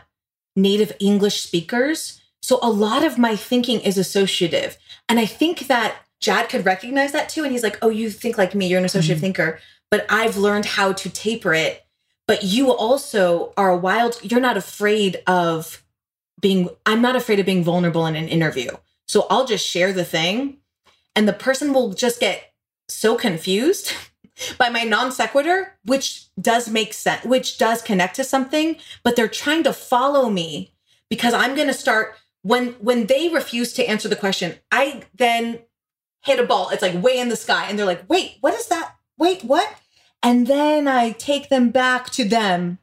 [0.56, 2.20] native English speakers.
[2.40, 4.78] So a lot of my thinking is associative.
[5.08, 7.42] And I think that Jad could recognize that too.
[7.42, 9.26] And he's like, oh, you think like me, you're an associative mm-hmm.
[9.26, 11.84] thinker, but I've learned how to taper it.
[12.26, 15.82] But you also are a wild, you're not afraid of
[16.40, 18.70] being, I'm not afraid of being vulnerable in an interview.
[19.06, 20.58] So I'll just share the thing
[21.14, 22.52] and the person will just get
[22.88, 23.92] so confused
[24.58, 29.28] by my non sequitur, which does make sense, which does connect to something, but they're
[29.28, 30.72] trying to follow me
[31.08, 35.60] because I'm going to start when when they refuse to answer the question, I then
[36.22, 36.70] hit a ball.
[36.70, 38.96] It's like way in the sky and they're like, "Wait, what is that?
[39.18, 39.68] Wait, what?"
[40.22, 42.78] And then I take them back to them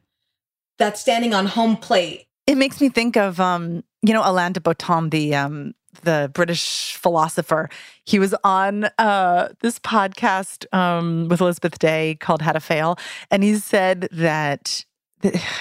[0.78, 2.26] that's standing on home plate.
[2.46, 6.94] It makes me think of um, you know, Alain de Botton, the um the British
[6.96, 7.68] philosopher.
[8.04, 12.98] He was on uh this podcast um with Elizabeth Day called How to Fail.
[13.30, 14.84] And he said that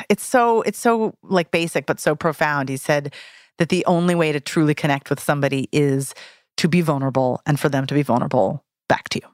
[0.09, 2.69] it's so it's so like basic but so profound.
[2.69, 3.13] He said
[3.57, 6.13] that the only way to truly connect with somebody is
[6.57, 9.29] to be vulnerable and for them to be vulnerable back to you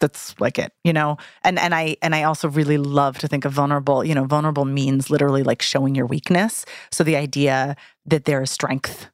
[0.00, 3.44] that's like it you know and and i and i also really love to think
[3.44, 7.74] of vulnerable you know vulnerable means literally like showing your weakness so the idea
[8.04, 9.08] that there is strength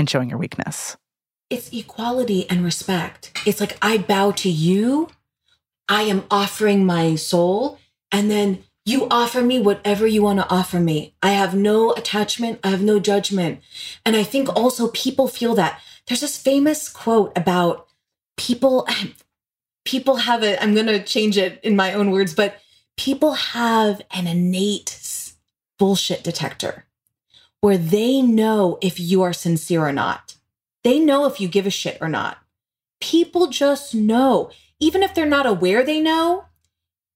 [0.00, 0.96] in showing your weakness
[1.50, 3.32] It's equality and respect.
[3.46, 5.08] It's like I bow to you.
[5.88, 7.78] I am offering my soul
[8.12, 11.14] and then you offer me whatever you want to offer me.
[11.22, 13.60] I have no attachment, I have no judgment.
[14.06, 15.80] And I think also people feel that.
[16.06, 17.86] There's this famous quote about
[18.36, 18.88] people
[19.84, 22.60] people have it I'm going to change it in my own words, but
[22.96, 25.34] people have an innate
[25.78, 26.84] bullshit detector
[27.60, 30.36] where they know if you are sincere or not.
[30.82, 32.38] They know if you give a shit or not.
[33.00, 34.50] People just know.
[34.78, 36.46] Even if they're not aware they know,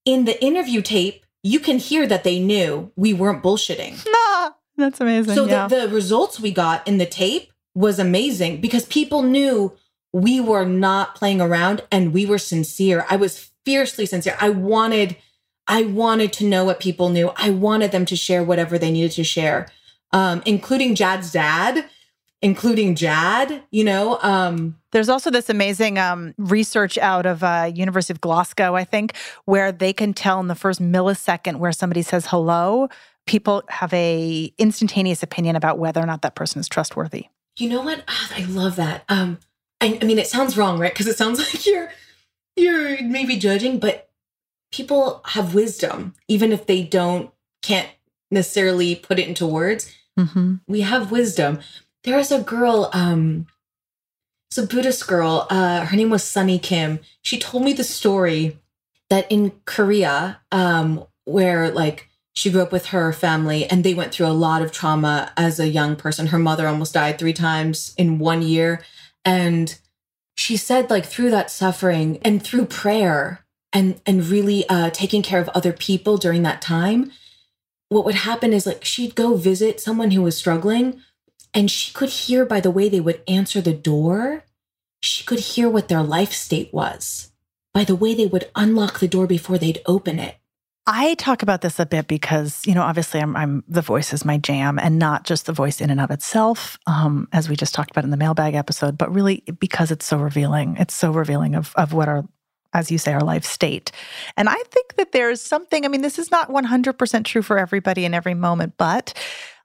[0.04, 4.06] in the interview tape, you can hear that they knew we weren't bullshitting.
[4.14, 5.66] ah, that's amazing So yeah.
[5.66, 9.72] the, the results we got in the tape was amazing because people knew
[10.12, 13.04] we were not playing around and we were sincere.
[13.10, 14.36] I was fiercely sincere.
[14.40, 15.16] I wanted
[15.66, 17.32] I wanted to know what people knew.
[17.36, 19.66] I wanted them to share whatever they needed to share.
[20.14, 21.84] Um, including Jad's dad,
[22.40, 28.12] including Jad, you know, um, There's also this amazing um, research out of uh, University
[28.12, 32.26] of Glasgow, I think, where they can tell in the first millisecond where somebody says
[32.26, 32.88] hello,
[33.26, 37.26] people have a instantaneous opinion about whether or not that person is trustworthy.
[37.58, 38.04] You know what?
[38.08, 39.04] Ah, I love that.
[39.08, 39.38] Um,
[39.80, 40.92] I, I mean, it sounds wrong, right?
[40.92, 41.90] Because it sounds like you're
[42.56, 44.10] you're maybe judging, but
[44.70, 47.30] people have wisdom, even if they don't
[47.62, 47.88] can't
[48.30, 49.90] necessarily put it into words.
[50.18, 50.56] Mm-hmm.
[50.68, 51.60] We have wisdom.
[52.04, 53.46] There is a girl, um,
[54.48, 55.46] it's a Buddhist girl.
[55.50, 57.00] Uh, her name was Sunny Kim.
[57.22, 58.58] She told me the story
[59.10, 64.12] that in Korea, um, where like she grew up with her family and they went
[64.12, 66.28] through a lot of trauma as a young person.
[66.28, 68.82] Her mother almost died three times in one year.
[69.24, 69.78] And
[70.36, 75.40] she said, like, through that suffering and through prayer and and really uh, taking care
[75.40, 77.12] of other people during that time,
[77.88, 81.00] what would happen is like she'd go visit someone who was struggling
[81.52, 84.44] and she could hear by the way they would answer the door,
[85.00, 87.32] she could hear what their life state was
[87.72, 90.36] by the way they would unlock the door before they'd open it.
[90.86, 94.24] I talk about this a bit because, you know, obviously I'm, I'm the voice is
[94.24, 97.74] my jam and not just the voice in and of itself, um, as we just
[97.74, 100.76] talked about in the mailbag episode, but really because it's so revealing.
[100.78, 102.24] It's so revealing of, of what our,
[102.74, 103.92] as you say, our life state.
[104.36, 108.04] And I think that there's something, I mean, this is not 100% true for everybody
[108.04, 109.14] in every moment, but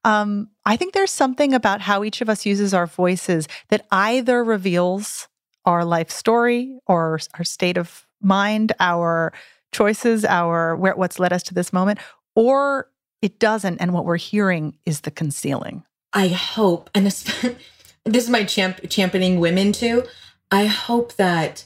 [0.05, 4.43] um, I think there's something about how each of us uses our voices that either
[4.43, 5.27] reveals
[5.65, 9.33] our life story or our state of mind, our
[9.71, 11.99] choices, our where what's led us to this moment,
[12.35, 12.89] or
[13.21, 15.83] it doesn't, and what we're hearing is the concealing.
[16.13, 17.23] I hope, and this,
[18.05, 20.03] this is my champ, championing women too.
[20.51, 21.65] I hope that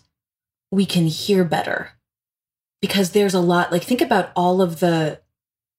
[0.74, 1.92] we can hear better
[2.82, 3.72] because there's a lot.
[3.72, 5.22] Like think about all of the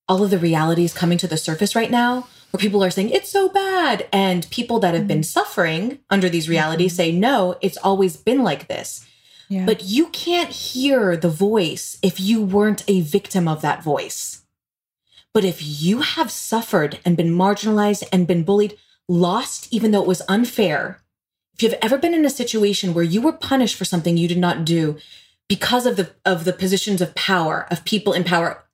[0.08, 3.30] all of the realities coming to the surface right now where people are saying it's
[3.30, 5.40] so bad and people that have been mm-hmm.
[5.40, 6.96] suffering under these realities mm-hmm.
[6.96, 9.06] say no it's always been like this
[9.48, 9.64] yeah.
[9.64, 14.44] but you can't hear the voice if you weren't a victim of that voice
[15.32, 18.76] but if you have suffered and been marginalized and been bullied
[19.08, 21.00] lost even though it was unfair
[21.54, 24.38] if you've ever been in a situation where you were punished for something you did
[24.38, 24.96] not do
[25.48, 28.64] because of the of the positions of power of people in power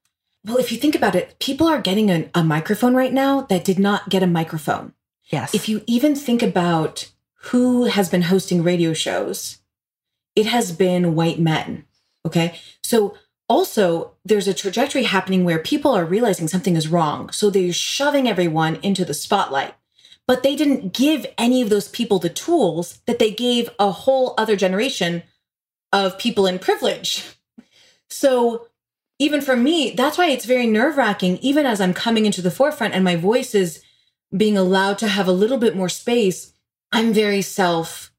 [0.45, 3.65] well, if you think about it, people are getting a, a microphone right now that
[3.65, 4.95] did not get a microphone.
[5.31, 5.55] Yes.
[5.55, 7.11] If you even think about
[7.45, 9.59] who has been hosting radio shows,
[10.35, 11.85] it has been white men.
[12.25, 12.59] Okay.
[12.83, 13.17] So
[13.49, 17.31] also, there's a trajectory happening where people are realizing something is wrong.
[17.31, 19.75] So they're shoving everyone into the spotlight.
[20.31, 24.35] But they didn't give any of those people the tools that they gave a whole
[24.39, 25.25] other generation
[25.93, 27.25] of people in privilege.
[28.09, 28.69] So
[29.19, 32.53] even for me, that's why it's very nerve wracking, even as I'm coming into the
[32.53, 33.83] forefront and my voice is
[34.37, 36.53] being allowed to have a little bit more space.
[36.93, 38.13] I'm very self,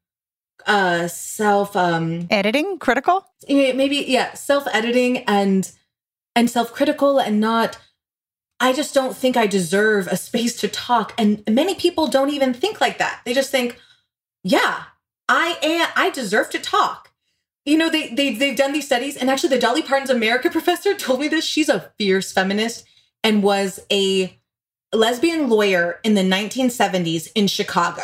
[0.67, 3.25] uh, self, um, editing, critical.
[3.47, 5.71] Maybe, yeah, self editing and,
[6.35, 7.77] and self critical and not,
[8.61, 11.13] I just don't think I deserve a space to talk.
[11.17, 13.21] And many people don't even think like that.
[13.25, 13.77] They just think,
[14.43, 14.83] yeah,
[15.27, 17.11] I am, I deserve to talk
[17.65, 20.93] you know they, they they've done these studies and actually the dolly parton's america professor
[20.95, 22.85] told me this she's a fierce feminist
[23.23, 24.37] and was a
[24.93, 28.03] lesbian lawyer in the 1970s in chicago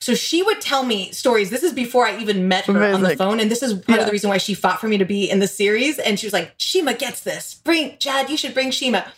[0.00, 2.94] so she would tell me stories this is before i even met her Amazing.
[2.94, 3.96] on the phone and this is part yeah.
[3.98, 6.26] of the reason why she fought for me to be in the series and she
[6.26, 9.12] was like shima gets this bring jad you should bring shima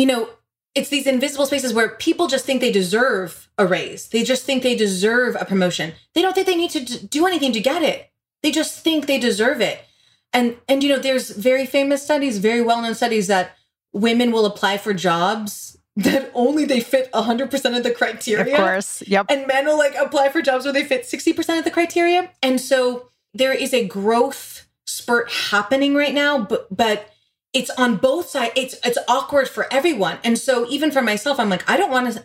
[0.00, 0.28] you know
[0.74, 4.62] it's these invisible spaces where people just think they deserve a raise they just think
[4.62, 8.10] they deserve a promotion they don't think they need to do anything to get it
[8.42, 9.84] they just think they deserve it.
[10.32, 13.56] And and you know, there's very famous studies, very well-known studies that
[13.92, 18.54] women will apply for jobs that only they fit 100% of the criteria.
[18.54, 19.02] Of course.
[19.06, 19.26] Yep.
[19.28, 22.30] And men will like apply for jobs where they fit 60% of the criteria.
[22.42, 27.12] And so there is a growth spurt happening right now, but but
[27.52, 28.52] it's on both sides.
[28.56, 30.18] It's it's awkward for everyone.
[30.22, 32.24] And so even for myself, I'm like, I don't want to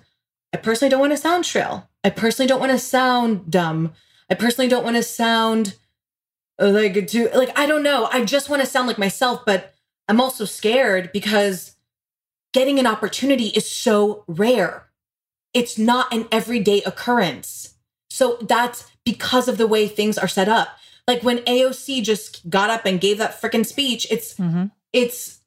[0.53, 1.89] I personally don't want to sound shrill.
[2.03, 3.93] I personally don't want to sound dumb.
[4.29, 5.75] I personally don't want to sound
[6.59, 8.07] like to like I don't know.
[8.11, 9.73] I just want to sound like myself, but
[10.07, 11.75] I'm also scared because
[12.53, 14.87] getting an opportunity is so rare.
[15.53, 17.75] It's not an everyday occurrence.
[18.09, 20.69] So that's because of the way things are set up.
[21.07, 24.65] Like when AOC just got up and gave that freaking speech, it's mm-hmm.
[24.95, 25.41] It's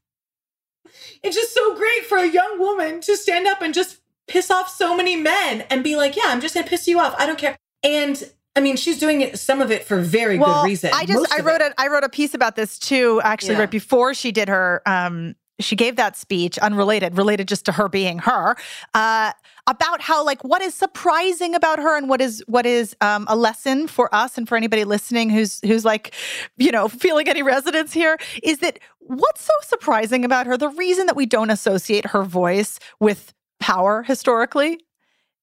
[1.22, 4.68] it's just so great for a young woman to stand up and just piss off
[4.68, 7.14] so many men and be like, "Yeah, I'm just going to piss you off.
[7.18, 10.62] I don't care." And I mean, she's doing it, some of it for very well,
[10.62, 10.90] good reason.
[10.92, 11.72] I just I wrote it.
[11.72, 13.61] a I wrote a piece about this too, actually, yeah.
[13.61, 17.88] right before she did her um she gave that speech, unrelated, related just to her
[17.88, 18.57] being her,
[18.94, 19.32] uh,
[19.66, 23.36] about how like what is surprising about her and what is what is um, a
[23.36, 26.14] lesson for us and for anybody listening who's who's like,
[26.57, 28.78] you know, feeling any resonance here is that
[29.09, 30.56] what's so surprising about her?
[30.56, 34.78] The reason that we don't associate her voice with power historically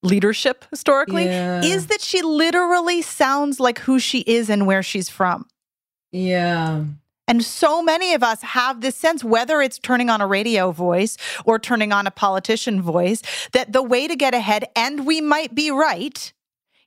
[0.02, 1.62] leadership historically yeah.
[1.62, 5.46] is that she literally sounds like who she is and where she's from.
[6.12, 6.84] Yeah.
[7.28, 11.16] And so many of us have this sense, whether it's turning on a radio voice
[11.44, 13.20] or turning on a politician voice,
[13.52, 16.32] that the way to get ahead, and we might be right,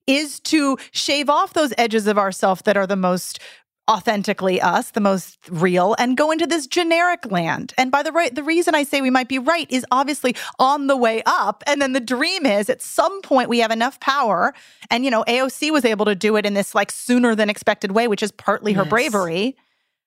[0.07, 3.39] is to shave off those edges of ourself that are the most
[3.90, 7.74] authentically us, the most real, and go into this generic land.
[7.78, 10.88] And by the right, the reason I say we might be right is obviously on
[10.88, 11.64] the way up.
[11.66, 14.54] And then the dream is at some point we have enough power.
[14.92, 17.92] And you know, AOC was able to do it in this like sooner than expected
[17.92, 19.58] way, which is partly her bravery.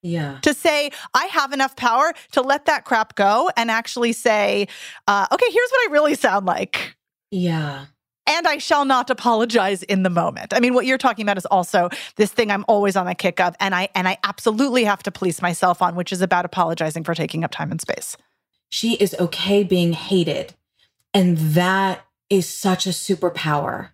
[0.02, 0.38] Yeah.
[0.42, 4.66] To say, I have enough power to let that crap go and actually say,
[5.06, 6.96] uh, okay, here's what I really sound like.
[7.30, 7.86] Yeah.
[8.26, 10.54] And I shall not apologize in the moment.
[10.54, 13.40] I mean, what you're talking about is also this thing I'm always on the kick
[13.40, 17.04] of, and I and I absolutely have to police myself on, which is about apologizing
[17.04, 18.16] for taking up time and space.
[18.72, 20.54] She is okay being hated.
[21.12, 23.90] And that is such a superpower.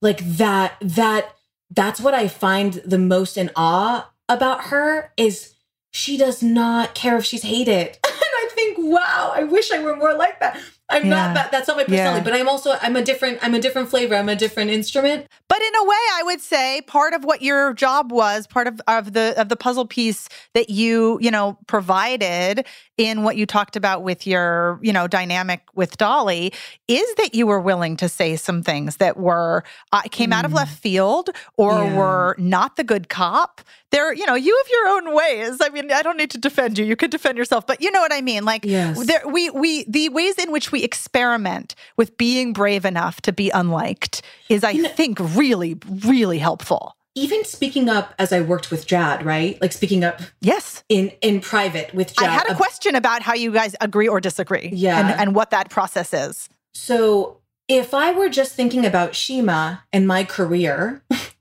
[0.00, 1.34] Like that, that,
[1.70, 5.54] that's what I find the most in awe about her is
[5.90, 7.88] she does not care if she's hated.
[7.88, 10.60] and I think, wow, I wish I were more like that.
[10.88, 11.10] I'm Yeah.
[11.10, 11.50] not that.
[11.50, 12.18] That's not my personality.
[12.18, 12.24] Yeah.
[12.24, 14.14] But I'm also I'm a different I'm a different flavor.
[14.14, 15.26] I'm a different instrument.
[15.48, 18.80] But in a way, I would say part of what your job was, part of,
[18.86, 22.66] of the of the puzzle piece that you, you know, provided
[22.96, 26.52] in what you talked about with your, you know, dynamic with Dolly
[26.88, 30.52] is that you were willing to say some things that were uh, came out of
[30.52, 30.56] Mm.
[30.56, 31.96] left field or Yeah.
[31.96, 33.60] were not the good cop.
[33.92, 35.58] There, you know, you have your own ways.
[35.60, 36.84] I mean, I don't need to defend you.
[36.84, 38.44] You could defend yourself, but you know what I mean.
[38.44, 39.06] Like Yes.
[39.06, 43.48] there, we we the ways in which we experiment with being brave enough to be
[43.50, 46.96] unliked is, I You know- think, really, really helpful.
[47.14, 49.58] Even speaking up as I worked with Jad, right?
[49.62, 50.82] Like speaking up Yes.
[50.90, 52.28] in in private with Jad.
[52.28, 54.68] I had a ab- question about how you guys agree or disagree.
[54.74, 54.98] Yeah.
[54.98, 56.48] And, and what that process is.
[56.74, 61.02] So if I were just thinking about Shima and my career,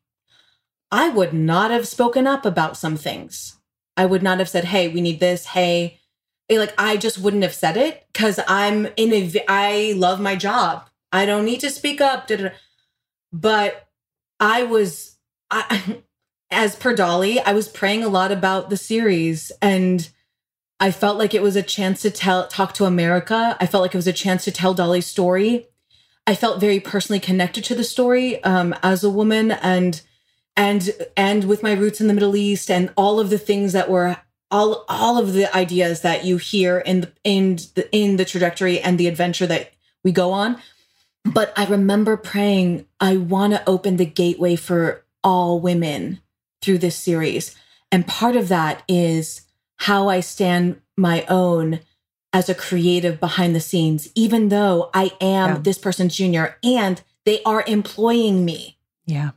[0.92, 3.58] I would not have spoken up about some things.
[3.98, 6.00] I would not have said, "Hey, we need this." Hey,
[6.50, 9.44] Eh, like I just wouldn't have said it because I'm in a.
[9.48, 10.90] I love my job.
[11.12, 12.28] I don't need to speak up.
[12.28, 12.50] da, da, da.
[13.32, 13.88] But
[14.40, 15.18] I was,
[15.50, 16.02] I,
[16.52, 20.10] as per Dolly, I was praying a lot about the series and.
[20.78, 23.56] I felt like it was a chance to tell talk to America.
[23.62, 25.70] I felt like it was a chance to tell Dolly's story.
[26.28, 30.02] I felt very personally connected to the story um, as a woman and
[30.58, 33.89] and and with my roots in the Middle East and all of the things that
[33.89, 34.18] were
[34.51, 38.80] all all of the ideas that you hear in the in the in the trajectory
[38.80, 39.72] and the adventure that
[40.03, 40.58] we go on.
[41.26, 46.22] But I remember praying, I want to open the gateway for all women
[46.62, 47.56] through this series.
[47.91, 49.41] And part of that is
[49.78, 51.80] how I stand my own
[52.32, 55.58] as a creative behind the scenes, even though I am Yeah.
[55.60, 58.78] this person's junior and they are employing me.
[59.08, 59.32] Yeah.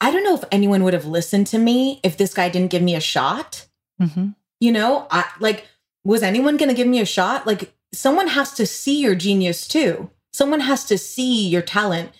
[0.00, 2.82] I don't know if anyone would have listened to me if this guy didn't give
[2.82, 3.66] me a shot.
[4.00, 4.28] Mm-hmm.
[4.60, 5.66] You know, I like,
[6.04, 7.46] was anyone going to give me a shot?
[7.46, 10.10] Like, someone has to see your genius too.
[10.32, 12.10] Someone has to see your talent.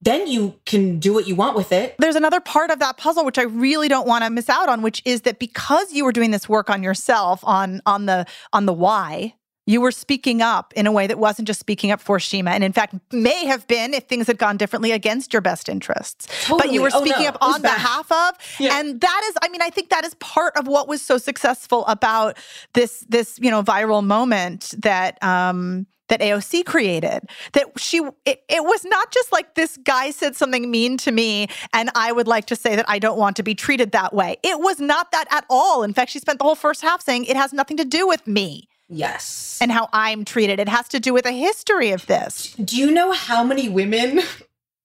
[0.00, 1.96] Then you can do what you want with it.
[1.98, 4.80] There's another part of that puzzle which I really don't want to miss out on,
[4.80, 8.66] which is that because you were doing this work on yourself, on on the on
[8.66, 9.34] the why,
[9.68, 12.64] you were speaking up in a way that wasn't just speaking up for Shima, and
[12.64, 16.26] in fact may have been if things had gone differently against your best interests.
[16.48, 16.78] But you Totally.
[16.80, 17.28] were Oh, speaking no.
[17.28, 18.78] up on behalf of, Yeah.
[18.80, 21.84] and that is, I mean, I think that is part of what was so successful
[21.86, 22.38] about
[22.72, 27.20] this this you know viral moment that um that AOC created.
[27.52, 31.48] That she it, it was not just like this guy said something mean to me
[31.74, 34.36] and I would like to say that I don't want to be treated that way.
[34.42, 35.82] It was not that at all.
[35.82, 38.26] In fact, she spent the whole first half saying it has nothing to do with
[38.26, 39.58] me Yes.
[39.60, 40.58] and how I'm treated.
[40.58, 42.54] It has to do with a history of this.
[42.54, 44.20] Do you know how many women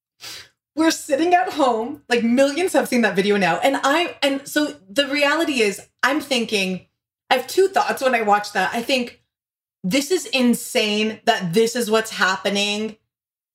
[0.76, 2.02] were sitting at home?
[2.08, 3.58] Like millions have seen that video now.
[3.58, 6.86] And I and so the reality is I'm thinking
[7.30, 8.74] I have two thoughts when I watch that.
[8.74, 9.22] I think
[9.82, 12.96] this is insane that this is what's happening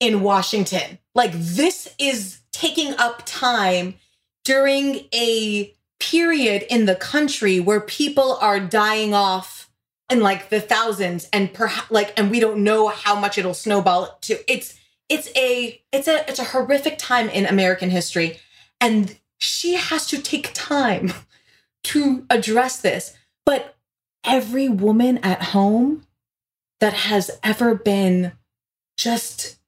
[0.00, 0.98] in Washington.
[1.14, 3.94] Like this is taking up time
[4.44, 9.69] during a period in the country where people are dying off
[10.10, 14.18] in like the thousands and perhaps like and we don't know how much it'll snowball
[14.22, 18.38] to it's it's a it's a it's a horrific time in american history.
[18.80, 21.12] And she has to take time
[21.84, 23.16] to address this.
[23.46, 23.76] But
[24.24, 26.06] every woman at home
[26.80, 28.32] that has ever been
[28.96, 29.58] just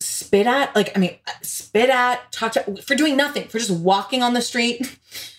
[0.00, 4.32] spit at like i mean spit at talked for doing nothing for just walking on
[4.32, 4.98] the street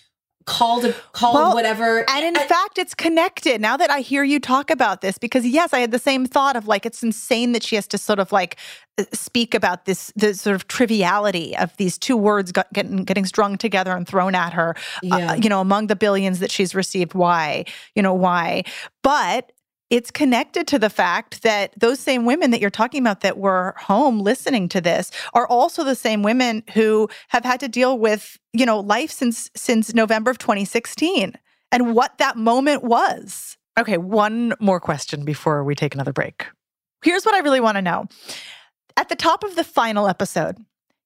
[0.50, 4.70] called called Well, whatever And in fact, it's connected now that I hear you talk
[4.70, 7.76] about this because yes, I had the same thought of like it's insane that she
[7.76, 8.56] has to sort of like
[8.98, 13.24] uh, speak about this the sort of triviality of these two words got, getting getting
[13.26, 14.74] strung together and thrown at her.
[14.76, 15.34] uh, Yeah.
[15.36, 17.14] you know, among the billions that she's received.
[17.14, 17.64] Why?
[17.94, 18.64] You know why?
[19.02, 19.52] But
[19.90, 23.74] it's connected to the fact that those same women that you're talking about that were
[23.76, 28.38] home listening to this are also the same women who have had to deal with,
[28.52, 31.34] you know, life since since November of 2016
[31.72, 33.56] and what that moment was.
[33.78, 36.46] Okay, one more question before we take another break.
[37.02, 38.06] Here's what I really want to know.
[38.96, 40.58] At the top of the final episode,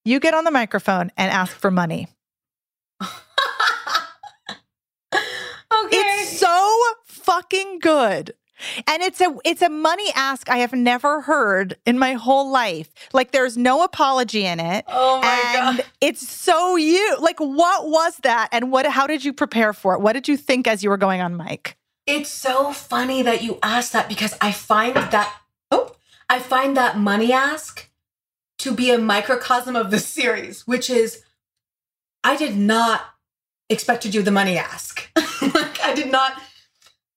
[0.05, 2.09] you get on the microphone and ask for money.
[3.03, 3.11] okay.
[5.93, 8.35] It's so fucking good.
[8.87, 12.93] And it's a it's a money ask I have never heard in my whole life.
[13.13, 14.85] Like there's no apology in it.
[14.89, 15.87] Oh my and God.
[16.01, 17.17] It's so you.
[17.21, 20.01] Like what was that and what how did you prepare for it?
[20.01, 21.77] What did you think as you were going on mic?
[22.07, 25.35] It's so funny that you asked that because I find that
[25.71, 25.95] oh,
[26.29, 27.91] I find that money ask
[28.59, 31.23] to be a microcosm of the series, which is
[32.23, 33.03] I did not
[33.69, 35.11] expect to do the money ask.
[35.43, 36.41] like I did not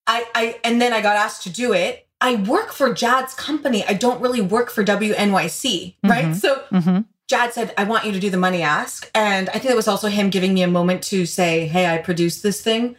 [0.07, 2.07] I I and then I got asked to do it.
[2.19, 3.83] I work for Jad's company.
[3.85, 6.25] I don't really work for WNYC, right?
[6.25, 6.35] Mhm.
[6.35, 6.99] So Mm-hmm.
[7.27, 9.11] Jad said, I want you to do the money ask.
[9.13, 11.97] And I think it was also him giving me a moment to say, Hey, I
[11.97, 12.95] produced this thing.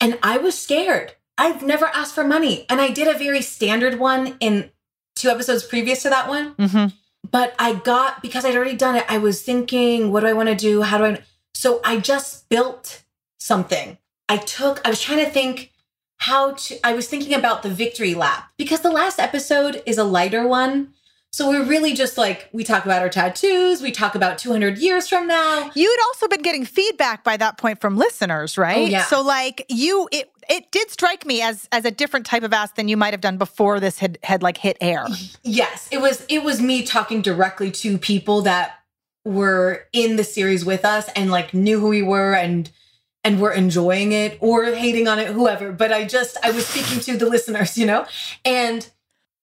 [0.00, 1.14] And I was scared.
[1.38, 2.66] I've never asked for money.
[2.68, 4.70] And I did a very standard one in
[5.16, 6.54] two episodes previous to that one.
[6.56, 6.94] Mm-hmm.
[7.30, 10.48] But I got, because I'd already done it, I was thinking, what do I want
[10.50, 10.82] to do?
[10.82, 11.22] How do I?
[11.54, 13.02] So I just built
[13.38, 13.96] something.
[14.28, 15.72] I took, I was trying to think
[16.20, 20.04] how to, I was thinking about the victory lap because the last episode is a
[20.04, 20.92] lighter one.
[21.32, 25.08] So we're really just like, we talk about our tattoos, we talk about 200 years
[25.08, 25.70] from now.
[25.74, 28.76] You had also been getting feedback by that point from listeners, right?
[28.76, 29.04] Oh, yeah.
[29.04, 32.74] So like you it it did strike me as as a different type of ask
[32.74, 35.06] than you might have done before this had had like hit air.
[35.42, 38.80] Yes, it was it was me talking directly to people that
[39.24, 42.70] were in the series with us and like knew who we were and
[43.24, 47.00] and were enjoying it or hating on it whoever but I just I was speaking
[47.00, 48.06] to the listeners, you know?
[48.44, 48.88] And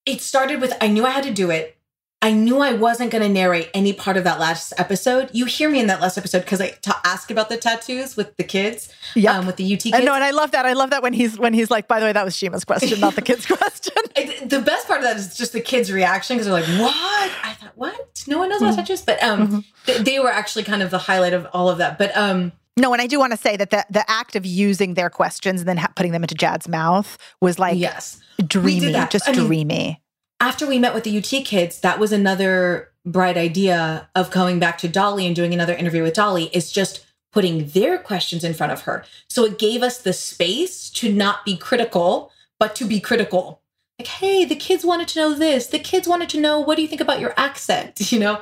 [0.06, 1.74] it started with I knew I had to do it.
[2.20, 5.30] I knew I wasn't going to narrate any part of that last episode.
[5.32, 8.42] You hear me in that last episode because I ask about the tattoos with the
[8.42, 9.32] kids, Yep.
[9.36, 9.94] um, with the UT kids.
[9.94, 10.66] And no, and I love that.
[10.66, 12.98] I love that when he's when he's like, by the way, that was Shima's question,
[12.98, 13.94] not the kid's question.
[14.48, 17.52] The best part of that is just the kids' reaction because they're like, "What?" I
[17.54, 18.24] thought, "What?
[18.26, 18.66] No one knows Mm-hmm.
[18.72, 21.78] about tattoos." But um, th- they were actually kind of the highlight of all of
[21.78, 21.98] that.
[21.98, 24.94] But um, No, and I do want to say that the the act of using
[24.94, 29.28] their questions and then ha- putting them into Jad's mouth was like yes, dreamy, just
[29.28, 30.02] I mean, dreamy.
[30.40, 34.78] after we met with the UT kids, that was another bright idea of going back
[34.78, 36.50] to Dolly and doing another interview with Dolly.
[36.52, 39.04] Is just putting their questions in front of her.
[39.28, 43.62] So it gave us the space to not be critical, but to be critical.
[43.98, 45.66] Like, hey, the kids wanted to know this.
[45.66, 48.00] The kids wanted to know what do you think about your accent?
[48.12, 48.40] You know,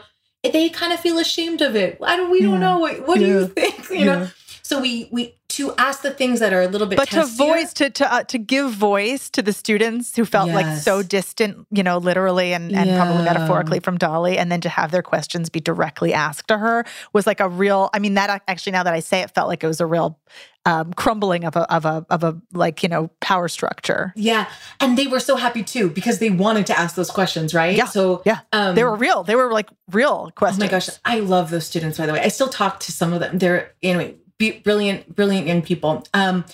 [0.53, 1.99] they kind of feel ashamed of it.
[2.03, 2.30] I don't.
[2.30, 2.78] We don't know.
[2.78, 3.90] What, what do you think?
[3.90, 4.28] You know.
[4.67, 7.73] So we we to ask the things that are a little bit But to voice
[7.75, 11.85] to to uh, to give voice to the students who felt like so distant, you
[11.85, 15.61] know, literally and, and probably metaphorically from Dolly, and then to have their questions be
[15.61, 17.91] directly asked to her was like a real.
[17.95, 20.19] I mean, that actually now that I say it, felt like it was a real
[20.64, 24.12] um, crumbling of a of a of a like you know power structure.
[24.17, 24.51] Yeah,
[24.81, 27.77] and they were so happy too because they wanted to ask those questions, right?
[27.77, 28.41] Yeah, So yeah.
[28.53, 29.23] um, they were real.
[29.23, 30.61] They were like real questions.
[30.61, 31.99] Oh my gosh, I love those students.
[31.99, 33.39] By the way, I still talk to some of them.
[33.39, 36.07] They're anyway, brilliant, brilliant young people.
[36.14, 36.45] Um,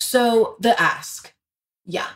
[0.00, 1.32] so the ask,
[1.84, 2.08] yeah,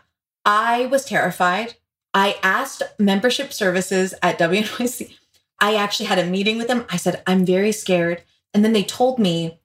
[0.44, 1.74] I was terrified.
[2.14, 5.14] I asked membership services at WNYC.
[5.58, 6.84] I actually had a meeting with them.
[6.90, 9.60] I said I'm very scared, and then they told me,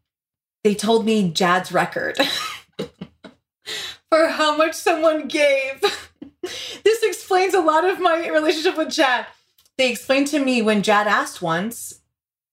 [0.64, 2.18] they told me Jad's record
[4.10, 5.82] for how much someone gave.
[6.42, 9.28] this explains a lot of my relationship with Jad.
[9.78, 12.02] They explained to me when Jad asked once,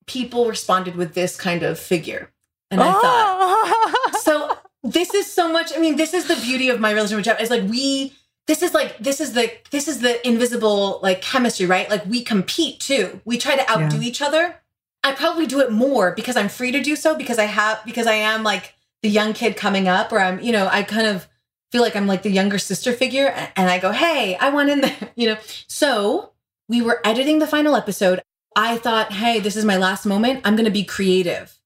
[0.06, 2.32] people responded with this kind of figure.
[2.70, 4.18] And I thought, ah!
[4.20, 5.72] so this is so much.
[5.74, 7.40] I mean, this is the beauty of my relationship with Jad.
[7.40, 8.14] Is like we
[8.46, 11.88] this is like this is the this is the invisible like chemistry, right?
[11.88, 13.20] Like we compete too.
[13.24, 14.56] We try to outdo each other.
[15.04, 18.06] I probably do it more because I'm free to do so because I have because
[18.06, 21.28] I am like the young kid coming up or I'm, you know, I kind of
[21.70, 24.80] feel like I'm like the younger sister figure and I go, "Hey, I want in
[24.80, 25.38] there," you know.
[25.68, 26.32] So,
[26.68, 28.22] we were editing the final episode.
[28.56, 30.40] I thought, "Hey, this is my last moment.
[30.44, 31.57] I'm going to be creative."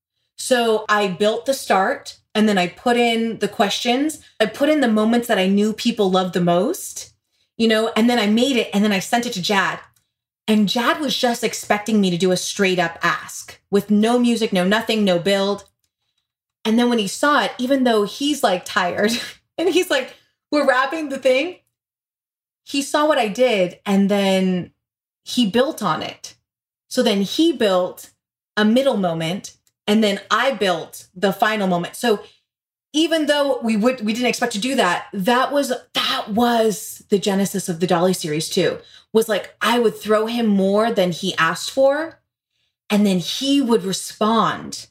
[0.45, 4.21] So, I built the start and then I put in the questions.
[4.41, 7.15] I put in the moments that I knew people loved the most,
[7.57, 9.79] you know, and then I made it and then I sent it to Jad.
[10.49, 14.53] And Jad was just expecting me to do a straight up ask with no music,
[14.53, 15.65] no nothing, no build.
[16.65, 19.13] And then when he saw it, even though he's like tired
[19.59, 20.17] and he's like,
[20.51, 21.61] we're wrapping the thing,
[22.65, 24.73] he saw what I did and then
[25.23, 26.35] he built on it.
[26.89, 28.11] So then he built
[28.57, 29.57] a middle moment
[29.87, 31.97] and then I built the final moment.
[31.97, 32.23] So
[32.93, 37.19] even though we would we didn't expect to do that, that was that was the
[37.19, 38.79] genesis of the Dolly series too.
[39.13, 42.21] Was like I would throw him more than he asked for
[42.91, 44.89] and then he would respond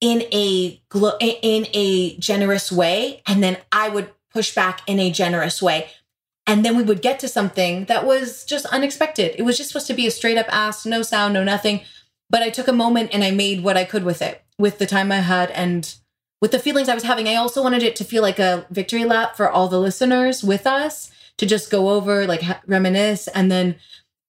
[0.00, 5.10] in a glo- in a generous way and then I would push back in a
[5.10, 5.90] generous way.
[6.46, 9.36] And then we would get to something that was just unexpected.
[9.38, 11.82] It was just supposed to be a straight up ask, no sound, no nothing.
[12.32, 14.86] But I took a moment and I made what I could with it, with the
[14.86, 15.94] time I had and
[16.40, 17.28] with the feelings I was having.
[17.28, 20.66] I also wanted it to feel like a victory lap for all the listeners with
[20.66, 23.76] us to just go over, like reminisce, and then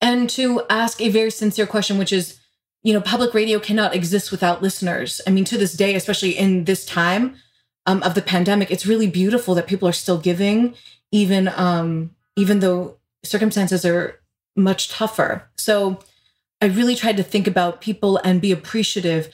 [0.01, 2.39] and to ask a very sincere question, which is,
[2.84, 5.22] you know, public radio cannot exist without listeners.
[5.26, 7.38] I mean, to this day, especially in this time
[7.86, 10.76] um, of the pandemic, it's really beautiful that people are still giving,
[11.12, 14.20] even um, even though circumstances are
[14.58, 15.49] much tougher.
[15.58, 15.99] So
[16.64, 19.28] I really tried to think about people and be appreciative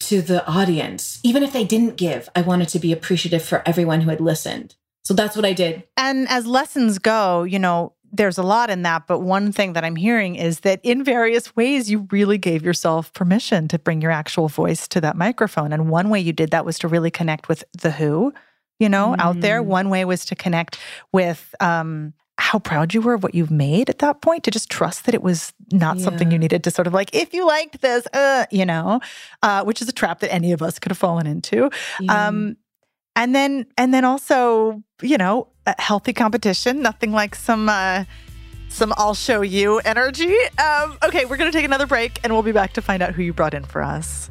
[0.00, 1.18] to the audience.
[1.22, 4.74] Even if they didn't give, I wanted to be appreciative for everyone who had listened.
[5.04, 5.84] So that's what I did.
[5.96, 9.06] And as lessons go, you know, there's a lot in that.
[9.06, 13.10] But one thing that I'm hearing is that in various ways, you really gave yourself
[13.14, 15.72] permission to bring your actual voice to that microphone.
[15.72, 18.34] And one way you did that was to really connect with The Who,
[18.78, 19.18] you know, mm.
[19.18, 19.62] out there.
[19.62, 19.66] Mm.
[19.66, 20.78] One way was to connect
[21.10, 24.68] with, um, how proud you were of what you've made at that point to just
[24.70, 26.04] trust that it was not yeah.
[26.04, 29.00] something you needed to sort of like if you liked this uh, you know
[29.42, 31.70] uh, which is a trap that any of us could have fallen into
[32.00, 32.28] yeah.
[32.28, 32.56] um,
[33.14, 38.04] and then and then also you know healthy competition nothing like some uh,
[38.74, 40.34] some I'll show you energy.
[40.58, 43.14] Um, okay, we're going to take another break and we'll be back to find out
[43.14, 44.30] who you brought in for us.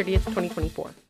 [0.00, 1.09] 30th, 2024.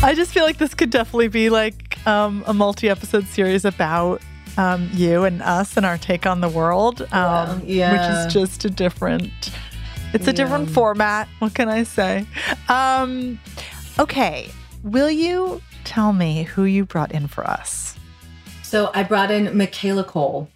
[0.00, 4.22] I just feel like this could definitely be like um, a multi-episode series about
[4.56, 7.92] um, you and us and our take on the world, um, yeah.
[7.92, 9.32] which is just a different.
[10.14, 10.36] It's a yeah.
[10.36, 11.28] different format.
[11.40, 12.26] What can I say?
[12.68, 13.40] Um,
[13.98, 14.48] okay,
[14.84, 17.96] will you tell me who you brought in for us?
[18.62, 20.48] So I brought in Michaela Coel,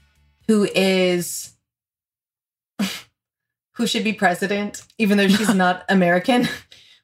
[0.46, 1.52] who is
[3.72, 6.48] who should be president, even though she's not American.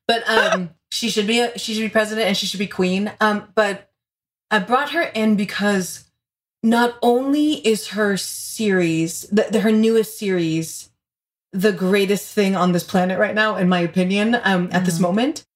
[0.06, 3.12] But um, she should be a, she should be president and she should be queen.
[3.20, 3.90] Um, but
[4.50, 6.08] I brought her in because
[6.62, 10.90] not only is her series, the, the, her newest series,
[11.52, 15.04] the greatest thing on this planet right now, in my opinion, um, at this mm-hmm.
[15.04, 15.46] moment,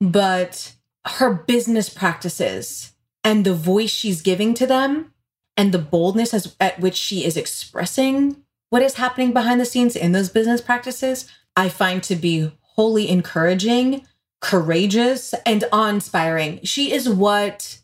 [0.00, 0.72] but
[1.04, 5.12] her business practices and the voice she's giving to them
[5.56, 9.94] and the boldness as, at which she is expressing what is happening behind the scenes
[9.94, 14.06] in those business practices, I find to be wholly encouraging
[14.40, 16.60] courageous and awe-inspiring.
[16.64, 17.78] She is what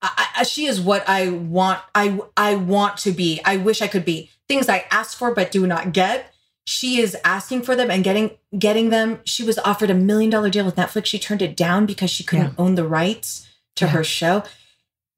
[0.00, 1.80] I, she is what I want.
[1.94, 3.40] I I want to be.
[3.44, 4.30] I wish I could be.
[4.46, 6.32] Things I ask for but do not get.
[6.64, 9.20] She is asking for them and getting getting them.
[9.24, 11.06] She was offered a million dollar deal with Netflix.
[11.06, 12.64] She turned it down because she couldn't yeah.
[12.64, 13.90] own the rights to yeah.
[13.92, 14.44] her show,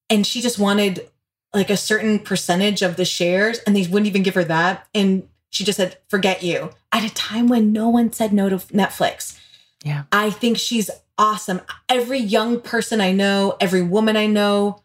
[0.09, 1.11] and she just wanted
[1.53, 4.87] like a certain percentage of the shares, and they wouldn't even give her that.
[4.95, 8.57] And she just said, "Forget you." At a time when no one said no to
[8.57, 9.39] Netflix
[9.85, 10.05] yeah.
[10.13, 11.61] I think she's awesome.
[11.89, 14.83] Every young person I know, every woman I know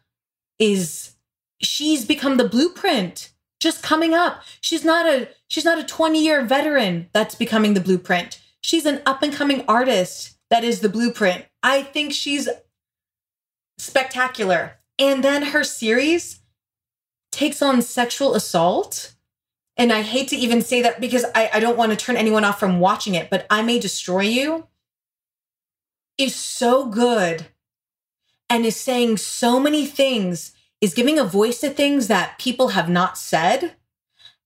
[0.59, 1.15] is
[1.61, 4.41] she's become the blueprint just coming up.
[4.61, 8.41] She's not a she's not a 20-year veteran that's becoming the blueprint.
[8.61, 11.45] She's an up and coming artist that is the blueprint.
[11.63, 12.47] I think she's
[13.77, 14.77] spectacular.
[14.97, 16.39] And then her series
[17.31, 19.13] takes on sexual assault.
[19.77, 22.45] And I hate to even say that because I, I don't want to turn anyone
[22.45, 24.67] off from watching it, but I May Destroy You
[26.17, 27.47] is so good
[28.49, 32.89] and is saying so many things, is giving a voice to things that people have
[32.89, 33.75] not said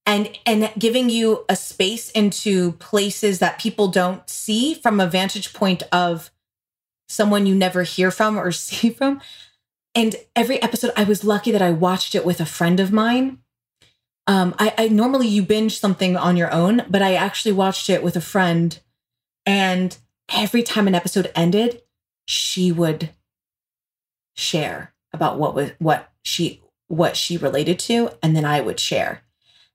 [0.06, 5.52] and and giving you a space into places that people don't see from a vantage
[5.52, 6.30] point of
[7.08, 9.20] someone you never hear from or see from.
[9.94, 13.38] And every episode, I was lucky that I watched it with a friend of mine.
[14.26, 18.02] Um, I, I normally you binge something on your own, but I actually watched it
[18.02, 18.78] with a friend.
[19.44, 19.96] And
[20.30, 21.82] every time an episode ended,
[22.26, 23.10] she would
[24.34, 29.22] share about what was what she what she related to, and then I would share.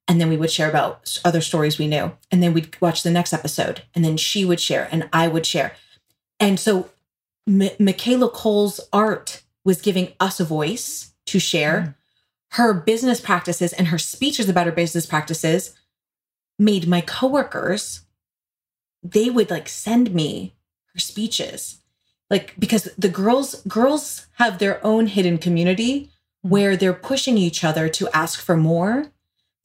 [0.08, 2.12] And then we would share about other stories we knew.
[2.32, 3.84] And then we'd watch the next episode.
[3.96, 5.76] And then she would share and I would share.
[6.40, 6.92] And so
[7.48, 11.80] M- Michaela Coel's art was giving us a voice to share.
[11.82, 11.96] Mm.
[12.52, 15.76] Her business practices and her speeches about her business practices
[16.58, 18.05] made my coworkers,
[19.12, 20.56] they would like send me
[20.94, 21.82] her speeches.
[22.30, 26.50] Like because the girls girls have their own hidden community mm.
[26.50, 29.12] where they're pushing each other to ask for more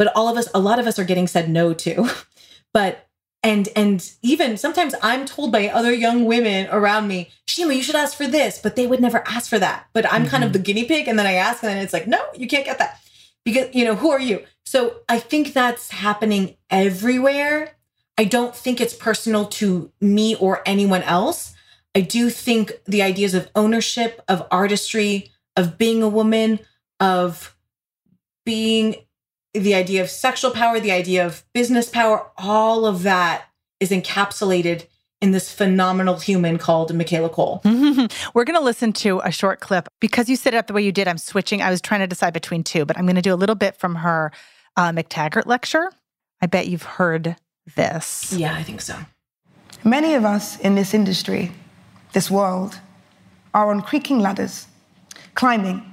[0.01, 2.09] but all of us a lot of us are getting said no to
[2.73, 3.07] but
[3.43, 7.95] and and even sometimes i'm told by other young women around me shima you should
[7.95, 10.31] ask for this but they would never ask for that but i'm mm-hmm.
[10.31, 10.59] kind of mm-hmm.
[10.59, 12.99] the guinea pig and then i ask and it's like no you can't get that
[13.45, 17.77] because you know who are you so i think that's happening everywhere
[18.21, 21.55] i don't think it's personal to me or anyone else
[21.95, 26.59] i do think the ideas of ownership of artistry of being a woman
[27.01, 27.57] of
[28.45, 28.97] being
[29.55, 33.45] the idea of sexual power, the idea of business power, all of that
[33.81, 34.87] is encapsulated
[35.21, 37.61] in this phenomenal human called Michaela Coel.
[38.35, 39.89] We're going to listen to a short clip.
[40.01, 41.61] Because you set it up the way you did, I'm switching.
[41.61, 43.77] I was trying to decide between two, but I'm going to do a little bit
[43.77, 44.33] from her
[44.77, 45.91] uh, McTaggart lecture.
[46.41, 47.37] I bet you've heard
[47.77, 48.33] this.
[48.33, 48.97] Yeah, I think so.
[49.85, 51.53] Many of us in this industry,
[52.13, 52.79] this world,
[53.55, 54.67] are on creaking ladders,
[55.35, 55.85] climbing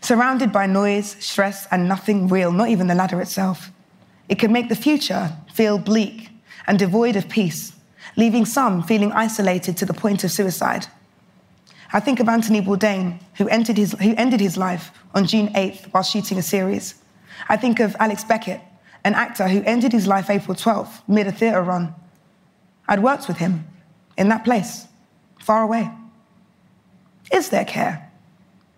[0.00, 3.70] surrounded by noise, stress, and nothing real, not even the ladder itself.
[4.28, 6.28] It can make the future feel bleak
[6.66, 7.72] and devoid of peace,
[8.16, 10.86] leaving some feeling isolated to the point of suicide.
[11.92, 16.02] I think of Anthony Bourdain, who, his, who ended his life on June 8th while
[16.02, 16.94] shooting a series.
[17.48, 18.60] I think of Alex Beckett,
[19.04, 21.94] an actor who ended his life April 12th mid a theatre run.
[22.88, 23.66] I'd worked with him
[24.16, 24.86] in that place,
[25.40, 25.90] far away.
[27.32, 28.12] Is there care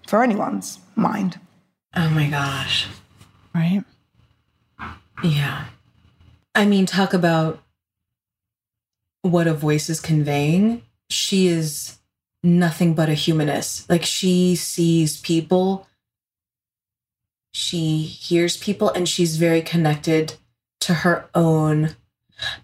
[0.07, 1.39] for anyone's mind.
[1.95, 2.87] Oh my gosh.
[3.55, 3.85] Right?
[5.23, 5.67] Yeah.
[6.55, 7.63] I mean, talk about
[9.23, 10.83] what a voice is conveying.
[11.09, 11.99] She is
[12.43, 13.89] nothing but a humanist.
[13.89, 15.87] Like she sees people,
[17.55, 20.35] she hears people, and she's very connected
[20.81, 21.95] to her own,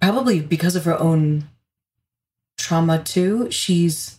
[0.00, 1.44] probably because of her own
[2.58, 3.48] trauma too.
[3.52, 4.18] She's,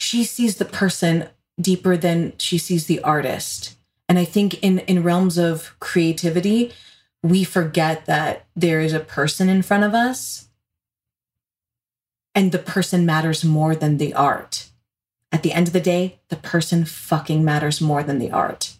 [0.00, 1.28] she sees the person
[1.60, 3.76] deeper than she sees the artist.
[4.08, 6.72] And I think in in realms of creativity,
[7.22, 10.48] we forget that there is a person in front of us
[12.34, 14.68] and the person matters more than the art.
[15.30, 18.74] At the end of the day, the person fucking matters more than the art.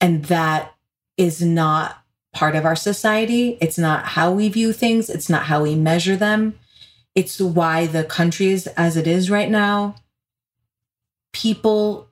[0.00, 0.74] And that
[1.16, 3.56] is not part of our society.
[3.60, 6.58] It's not how we view things, it's not how we measure them.
[7.14, 9.96] It's why the country is as it is right now
[11.36, 12.08] people,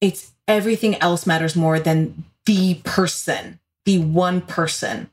[0.00, 5.10] it's everything else matters more than the person, the one person.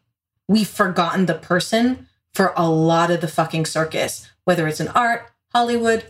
[0.47, 5.29] We've forgotten the person for a lot of the fucking circus, whether it's in art,
[5.53, 6.05] Hollywood,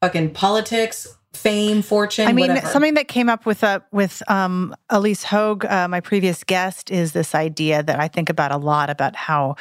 [0.00, 2.26] fucking politics, fame, fortune.
[2.26, 2.66] I mean, whatever.
[2.68, 7.12] something that came up with uh, with um, Ilyse Hogue, uh, my previous guest, is
[7.12, 9.56] this idea that I think about a lot about how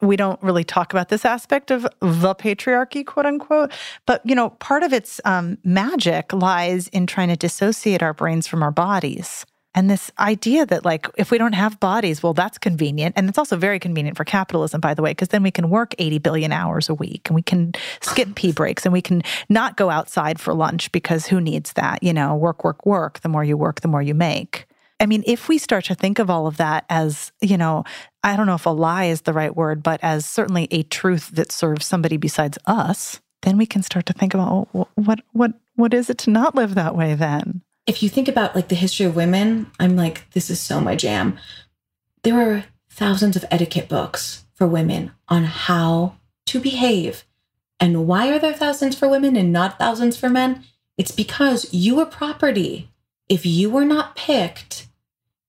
[0.00, 3.72] we don't really talk about this aspect of the patriarchy, quote unquote.
[4.06, 8.46] But you know, part of its um, magic lies in trying to dissociate our brains
[8.46, 9.46] from our bodies.
[9.78, 13.14] And this idea that, like, if we don't have bodies, well, that's convenient.
[13.16, 15.94] And it's also very convenient for capitalism, by the way, because then we can work
[16.00, 19.76] 80 billion hours a week and we can skip pee breaks and we can not
[19.76, 22.02] go outside for lunch because who needs that?
[22.02, 23.20] You know, work, work, work.
[23.20, 24.66] The more you work, the more you make.
[24.98, 27.84] I mean, if we start to think of all of that as, you know,
[28.24, 31.30] I don't know if a lie is the right word, but as certainly a truth
[31.34, 35.94] that serves somebody besides us, then we can start to think about what what what
[35.94, 37.62] is it to not live that way then?
[37.88, 40.94] If you think about like the history of women, I'm like, this is so my
[40.94, 41.38] jam.
[42.22, 46.16] There are thousands of etiquette books for women on how
[46.46, 47.24] to behave.
[47.80, 50.64] And why are there thousands for women and not thousands for men?
[50.98, 52.90] It's because you are property.
[53.28, 54.86] If you were not picked,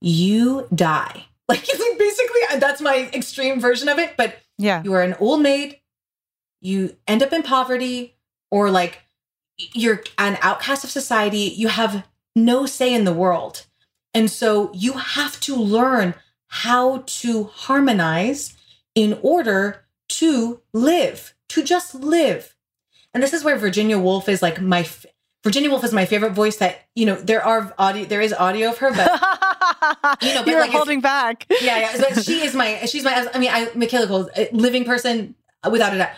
[0.02, 1.26] you die.
[1.50, 4.14] Like, basically, uh, that's my extreme version of it.
[4.16, 5.80] But yeah, you are an old maid,
[6.62, 8.16] you end up in poverty,
[8.52, 9.00] or like
[9.58, 11.52] you're an outcast of society.
[11.58, 12.06] You have
[12.46, 13.66] no say in the world.
[14.14, 16.16] And so you have to learn
[16.48, 18.56] how to harmonize
[18.96, 22.56] in order to live, to just live.
[23.14, 25.06] and this is where Virginia Woolf is like my f-
[25.44, 26.58] Virginia Woolf is my favorite voice.
[26.58, 29.10] That you know there are audio, there is audio of her, but
[30.22, 31.46] you know, but You're like holding back.
[31.62, 31.98] yeah, yeah.
[31.98, 33.28] But she is my, she's my.
[33.34, 35.36] I mean, I Michaela Coel, a living person
[35.70, 36.10] without a doubt.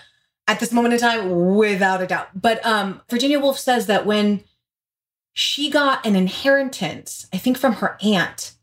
[0.48, 2.30] At this moment in time, without a doubt.
[2.34, 4.44] But um, Virginia Woolf says that when
[5.34, 8.54] she got an inheritance, I think from her aunt,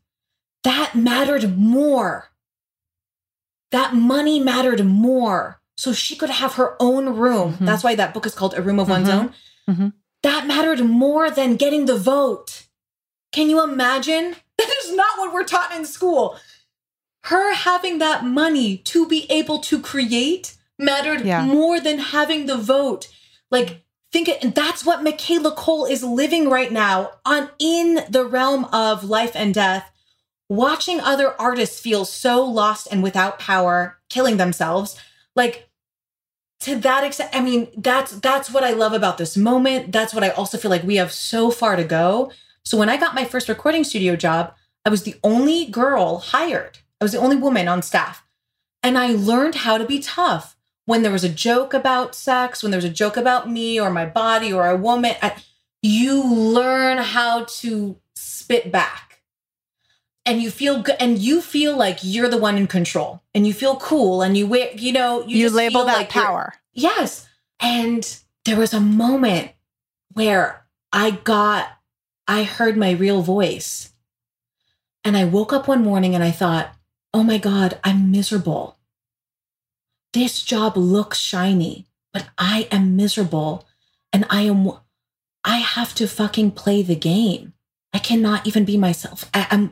[0.63, 2.29] that mattered more.
[3.71, 5.61] That money mattered more.
[5.77, 7.53] So she could have her own room.
[7.55, 7.65] Mhm.
[7.65, 9.13] That's why that book is called A Room of One's Mhm.
[9.13, 9.33] Own.
[9.69, 9.93] Mhm.
[10.23, 12.63] That mattered more than getting the vote.
[13.31, 14.35] Can you imagine?
[14.59, 16.37] That is not what we're taught in school.
[17.25, 21.43] Her having that money to be able to create mattered Yeah.
[21.45, 23.07] more than having the vote.
[23.49, 28.65] Like, think it, that's what Michaela Coel is living right now on in the realm
[28.65, 29.91] of life and death.
[30.47, 34.99] Watching other artists feel so lost and without power, killing themselves.
[35.35, 35.69] Like,
[36.61, 39.91] to that extent, I mean, that's that's what I love about this moment.
[39.91, 42.31] That's what I also feel like we have so far to go.
[42.63, 44.53] So when I got my first recording studio job,
[44.85, 46.79] I was the only girl hired.
[46.99, 48.25] I was the only woman on staff.
[48.83, 50.57] And I learned how to be tough.
[50.89, 53.91] When there was a joke about sex, when there was a joke about me or
[53.91, 55.35] my body or a woman, I,
[55.83, 59.21] you learn how to spit back.
[60.25, 63.53] And you feel good and you feel like you're the one in control and you
[63.53, 66.55] feel cool and you wear, you know, you, You, label feel that like power.
[66.73, 67.29] Yes.
[67.59, 69.51] And there was a moment
[70.13, 71.67] where I got,
[72.27, 73.93] I heard my real voice.
[75.03, 76.73] And I woke up one morning and I thought,
[77.13, 78.78] oh my God, I'm miserable.
[80.13, 83.67] This job looks shiny, but I am miserable.
[84.11, 84.71] And I am,
[85.43, 87.53] I have to fucking play the game.
[87.93, 89.29] I cannot even be myself.
[89.33, 89.71] I, am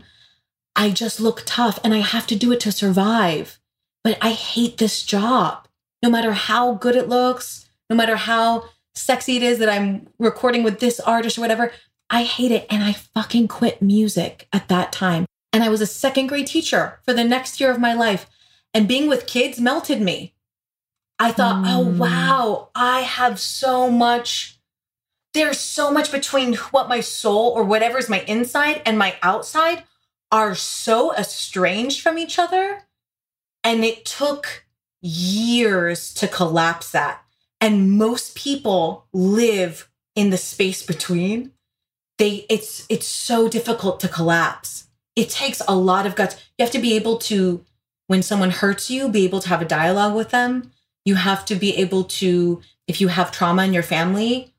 [0.76, 3.60] I just look tough and I have to do it to survive.
[4.04, 5.68] But I hate this job
[6.04, 8.66] no matter how good it looks, no matter how
[8.96, 11.72] sexy it is that I'm recording with this artist or whatever,
[12.10, 12.68] I hate it.
[12.70, 15.26] And I fucking quit music at that time.
[15.52, 18.28] And I was a second grade teacher for the next year of my life.
[18.78, 20.36] And being with kids melted me.
[21.18, 21.98] I thought, oh, Mm.
[21.98, 24.60] wow, I have so much.
[25.34, 29.84] There's so much between what my soul or whatever is my inside and my outside
[30.32, 32.84] are so estranged from each other.
[33.64, 34.68] And it took
[35.02, 37.24] years to collapse that.
[37.60, 41.52] And most people live in the space between.
[42.20, 44.88] They it's it's so difficult to collapse.
[45.16, 46.36] It takes a lot of guts.
[46.60, 47.66] You have to be able to
[48.08, 50.72] when someone hurts you, be able to have a dialogue with them.
[51.06, 54.54] You have to be able to if you have trauma in your family,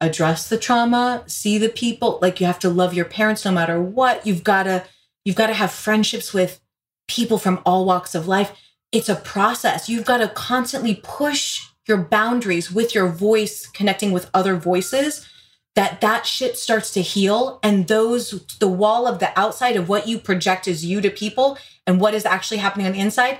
[0.00, 3.80] address the trauma, see the people, like you have to love your parents no matter
[3.80, 4.26] what.
[4.26, 4.84] You've got to
[5.24, 6.60] you've got to have friendships with
[7.08, 8.52] people from all walks of life
[8.92, 9.88] it's a process.
[9.88, 15.28] You've got to constantly push your boundaries with your voice connecting with other voices
[15.74, 20.08] that that shit starts to heal and those the wall of the outside of what
[20.08, 23.38] you project as you to people and what is actually happening on the inside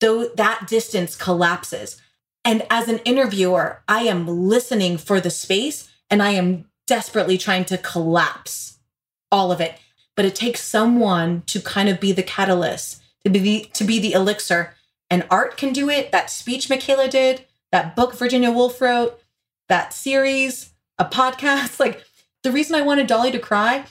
[0.00, 2.00] though that distance collapses
[2.44, 7.64] and as an interviewer i am listening for the space and i am desperately trying
[7.64, 8.78] to collapse
[9.32, 9.78] all of it
[10.16, 13.98] but it takes someone to kind of be the catalyst to be the, to be
[13.98, 14.74] the elixir
[15.10, 16.12] and art can do it.
[16.12, 19.20] That speech Michaela did, that book Virginia Woolf wrote,
[19.68, 21.80] that series, a podcast.
[21.84, 22.04] Like
[22.42, 23.84] the reason I wanted Dolly to cry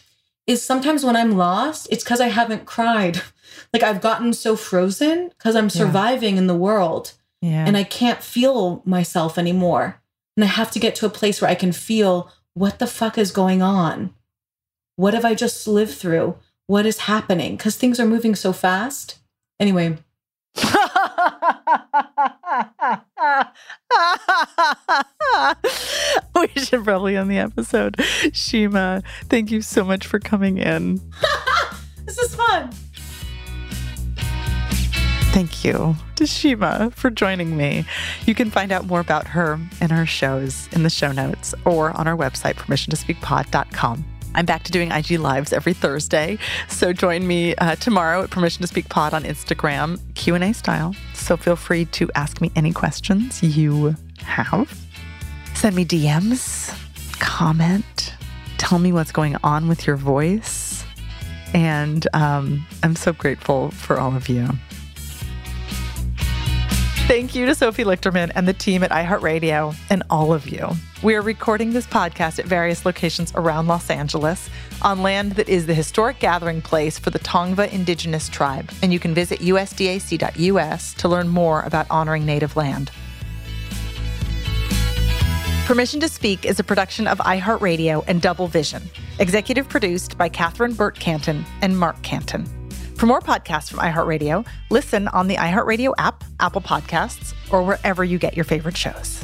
[0.46, 3.22] is sometimes when I'm lost, it's because I haven't cried.
[3.74, 7.66] Like I've gotten so frozen because I'm surviving in the world Yeah.
[7.66, 10.02] and I can't feel myself anymore.
[10.38, 13.18] And I have to get to a place where I can feel what the fuck
[13.18, 14.14] is going on?
[14.96, 16.36] What have I just lived through?
[16.68, 17.56] What is happening?
[17.58, 19.20] Because things are moving so fast.
[19.60, 19.98] Anyway,
[26.36, 27.96] we should probably end the episode.
[28.34, 31.00] Shima, thank you so much for coming in.
[32.06, 32.72] this is fun.
[35.34, 37.86] Thank you to Shima for joining me.
[38.28, 41.90] You can find out more about her and her shows in the show notes or
[41.98, 44.06] on our website, permissiontospeakpod.com.
[44.36, 48.62] I'm back to doing IG Lives every Thursday, so join me uh, tomorrow at Permission
[48.62, 50.96] to Speak Pod on Instagram, Q&A style.
[51.16, 54.72] So feel free to ask me any questions you have.
[55.56, 56.78] Send me DMs,
[57.20, 58.14] comment,
[58.60, 60.86] tell me what's going on with your voice.
[61.56, 64.48] And um, I'm so grateful for all of you.
[67.06, 70.70] Thank you to Sophie Lichterman and the team at iHeartRadio and all of you.
[71.04, 74.50] We are recording this podcast at various locations around Los Angeles
[74.82, 79.00] on land that is the historic gathering place for the Tongva Indigenous Tribe, and you
[79.00, 82.90] can visit usdac.us to learn more about honoring native land.
[85.66, 88.82] Permission to Speak is a production of iHeartRadio and Double Vision,
[89.20, 92.63] executive produced by Catherine Burt Canton and Mark Canton.
[92.96, 98.18] For more podcasts from iHeartRadio, listen on the iHeartRadio app, Apple Podcasts, or wherever you
[98.18, 99.24] get your favorite shows.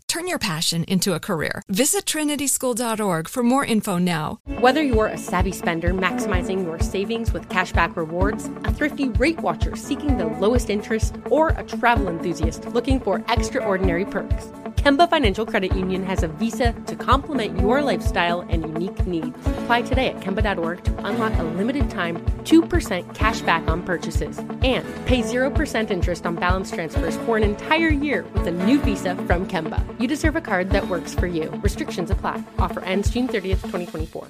[0.11, 1.63] Turn your passion into a career.
[1.69, 4.41] Visit trinityschool.org for more info now.
[4.59, 9.77] Whether you're a savvy spender maximizing your savings with cashback rewards, a thrifty rate watcher
[9.77, 14.51] seeking the lowest interest, or a travel enthusiast looking for extraordinary perks,
[14.81, 19.37] Kemba Financial Credit Union has a visa to complement your lifestyle and unique needs.
[19.59, 24.83] Apply today at Kemba.org to unlock a limited time 2% cash back on purchases and
[25.05, 29.47] pay 0% interest on balance transfers for an entire year with a new visa from
[29.47, 29.85] Kemba.
[30.01, 31.51] You deserve a card that works for you.
[31.61, 32.43] Restrictions apply.
[32.57, 34.29] Offer ends June 30th, 2024.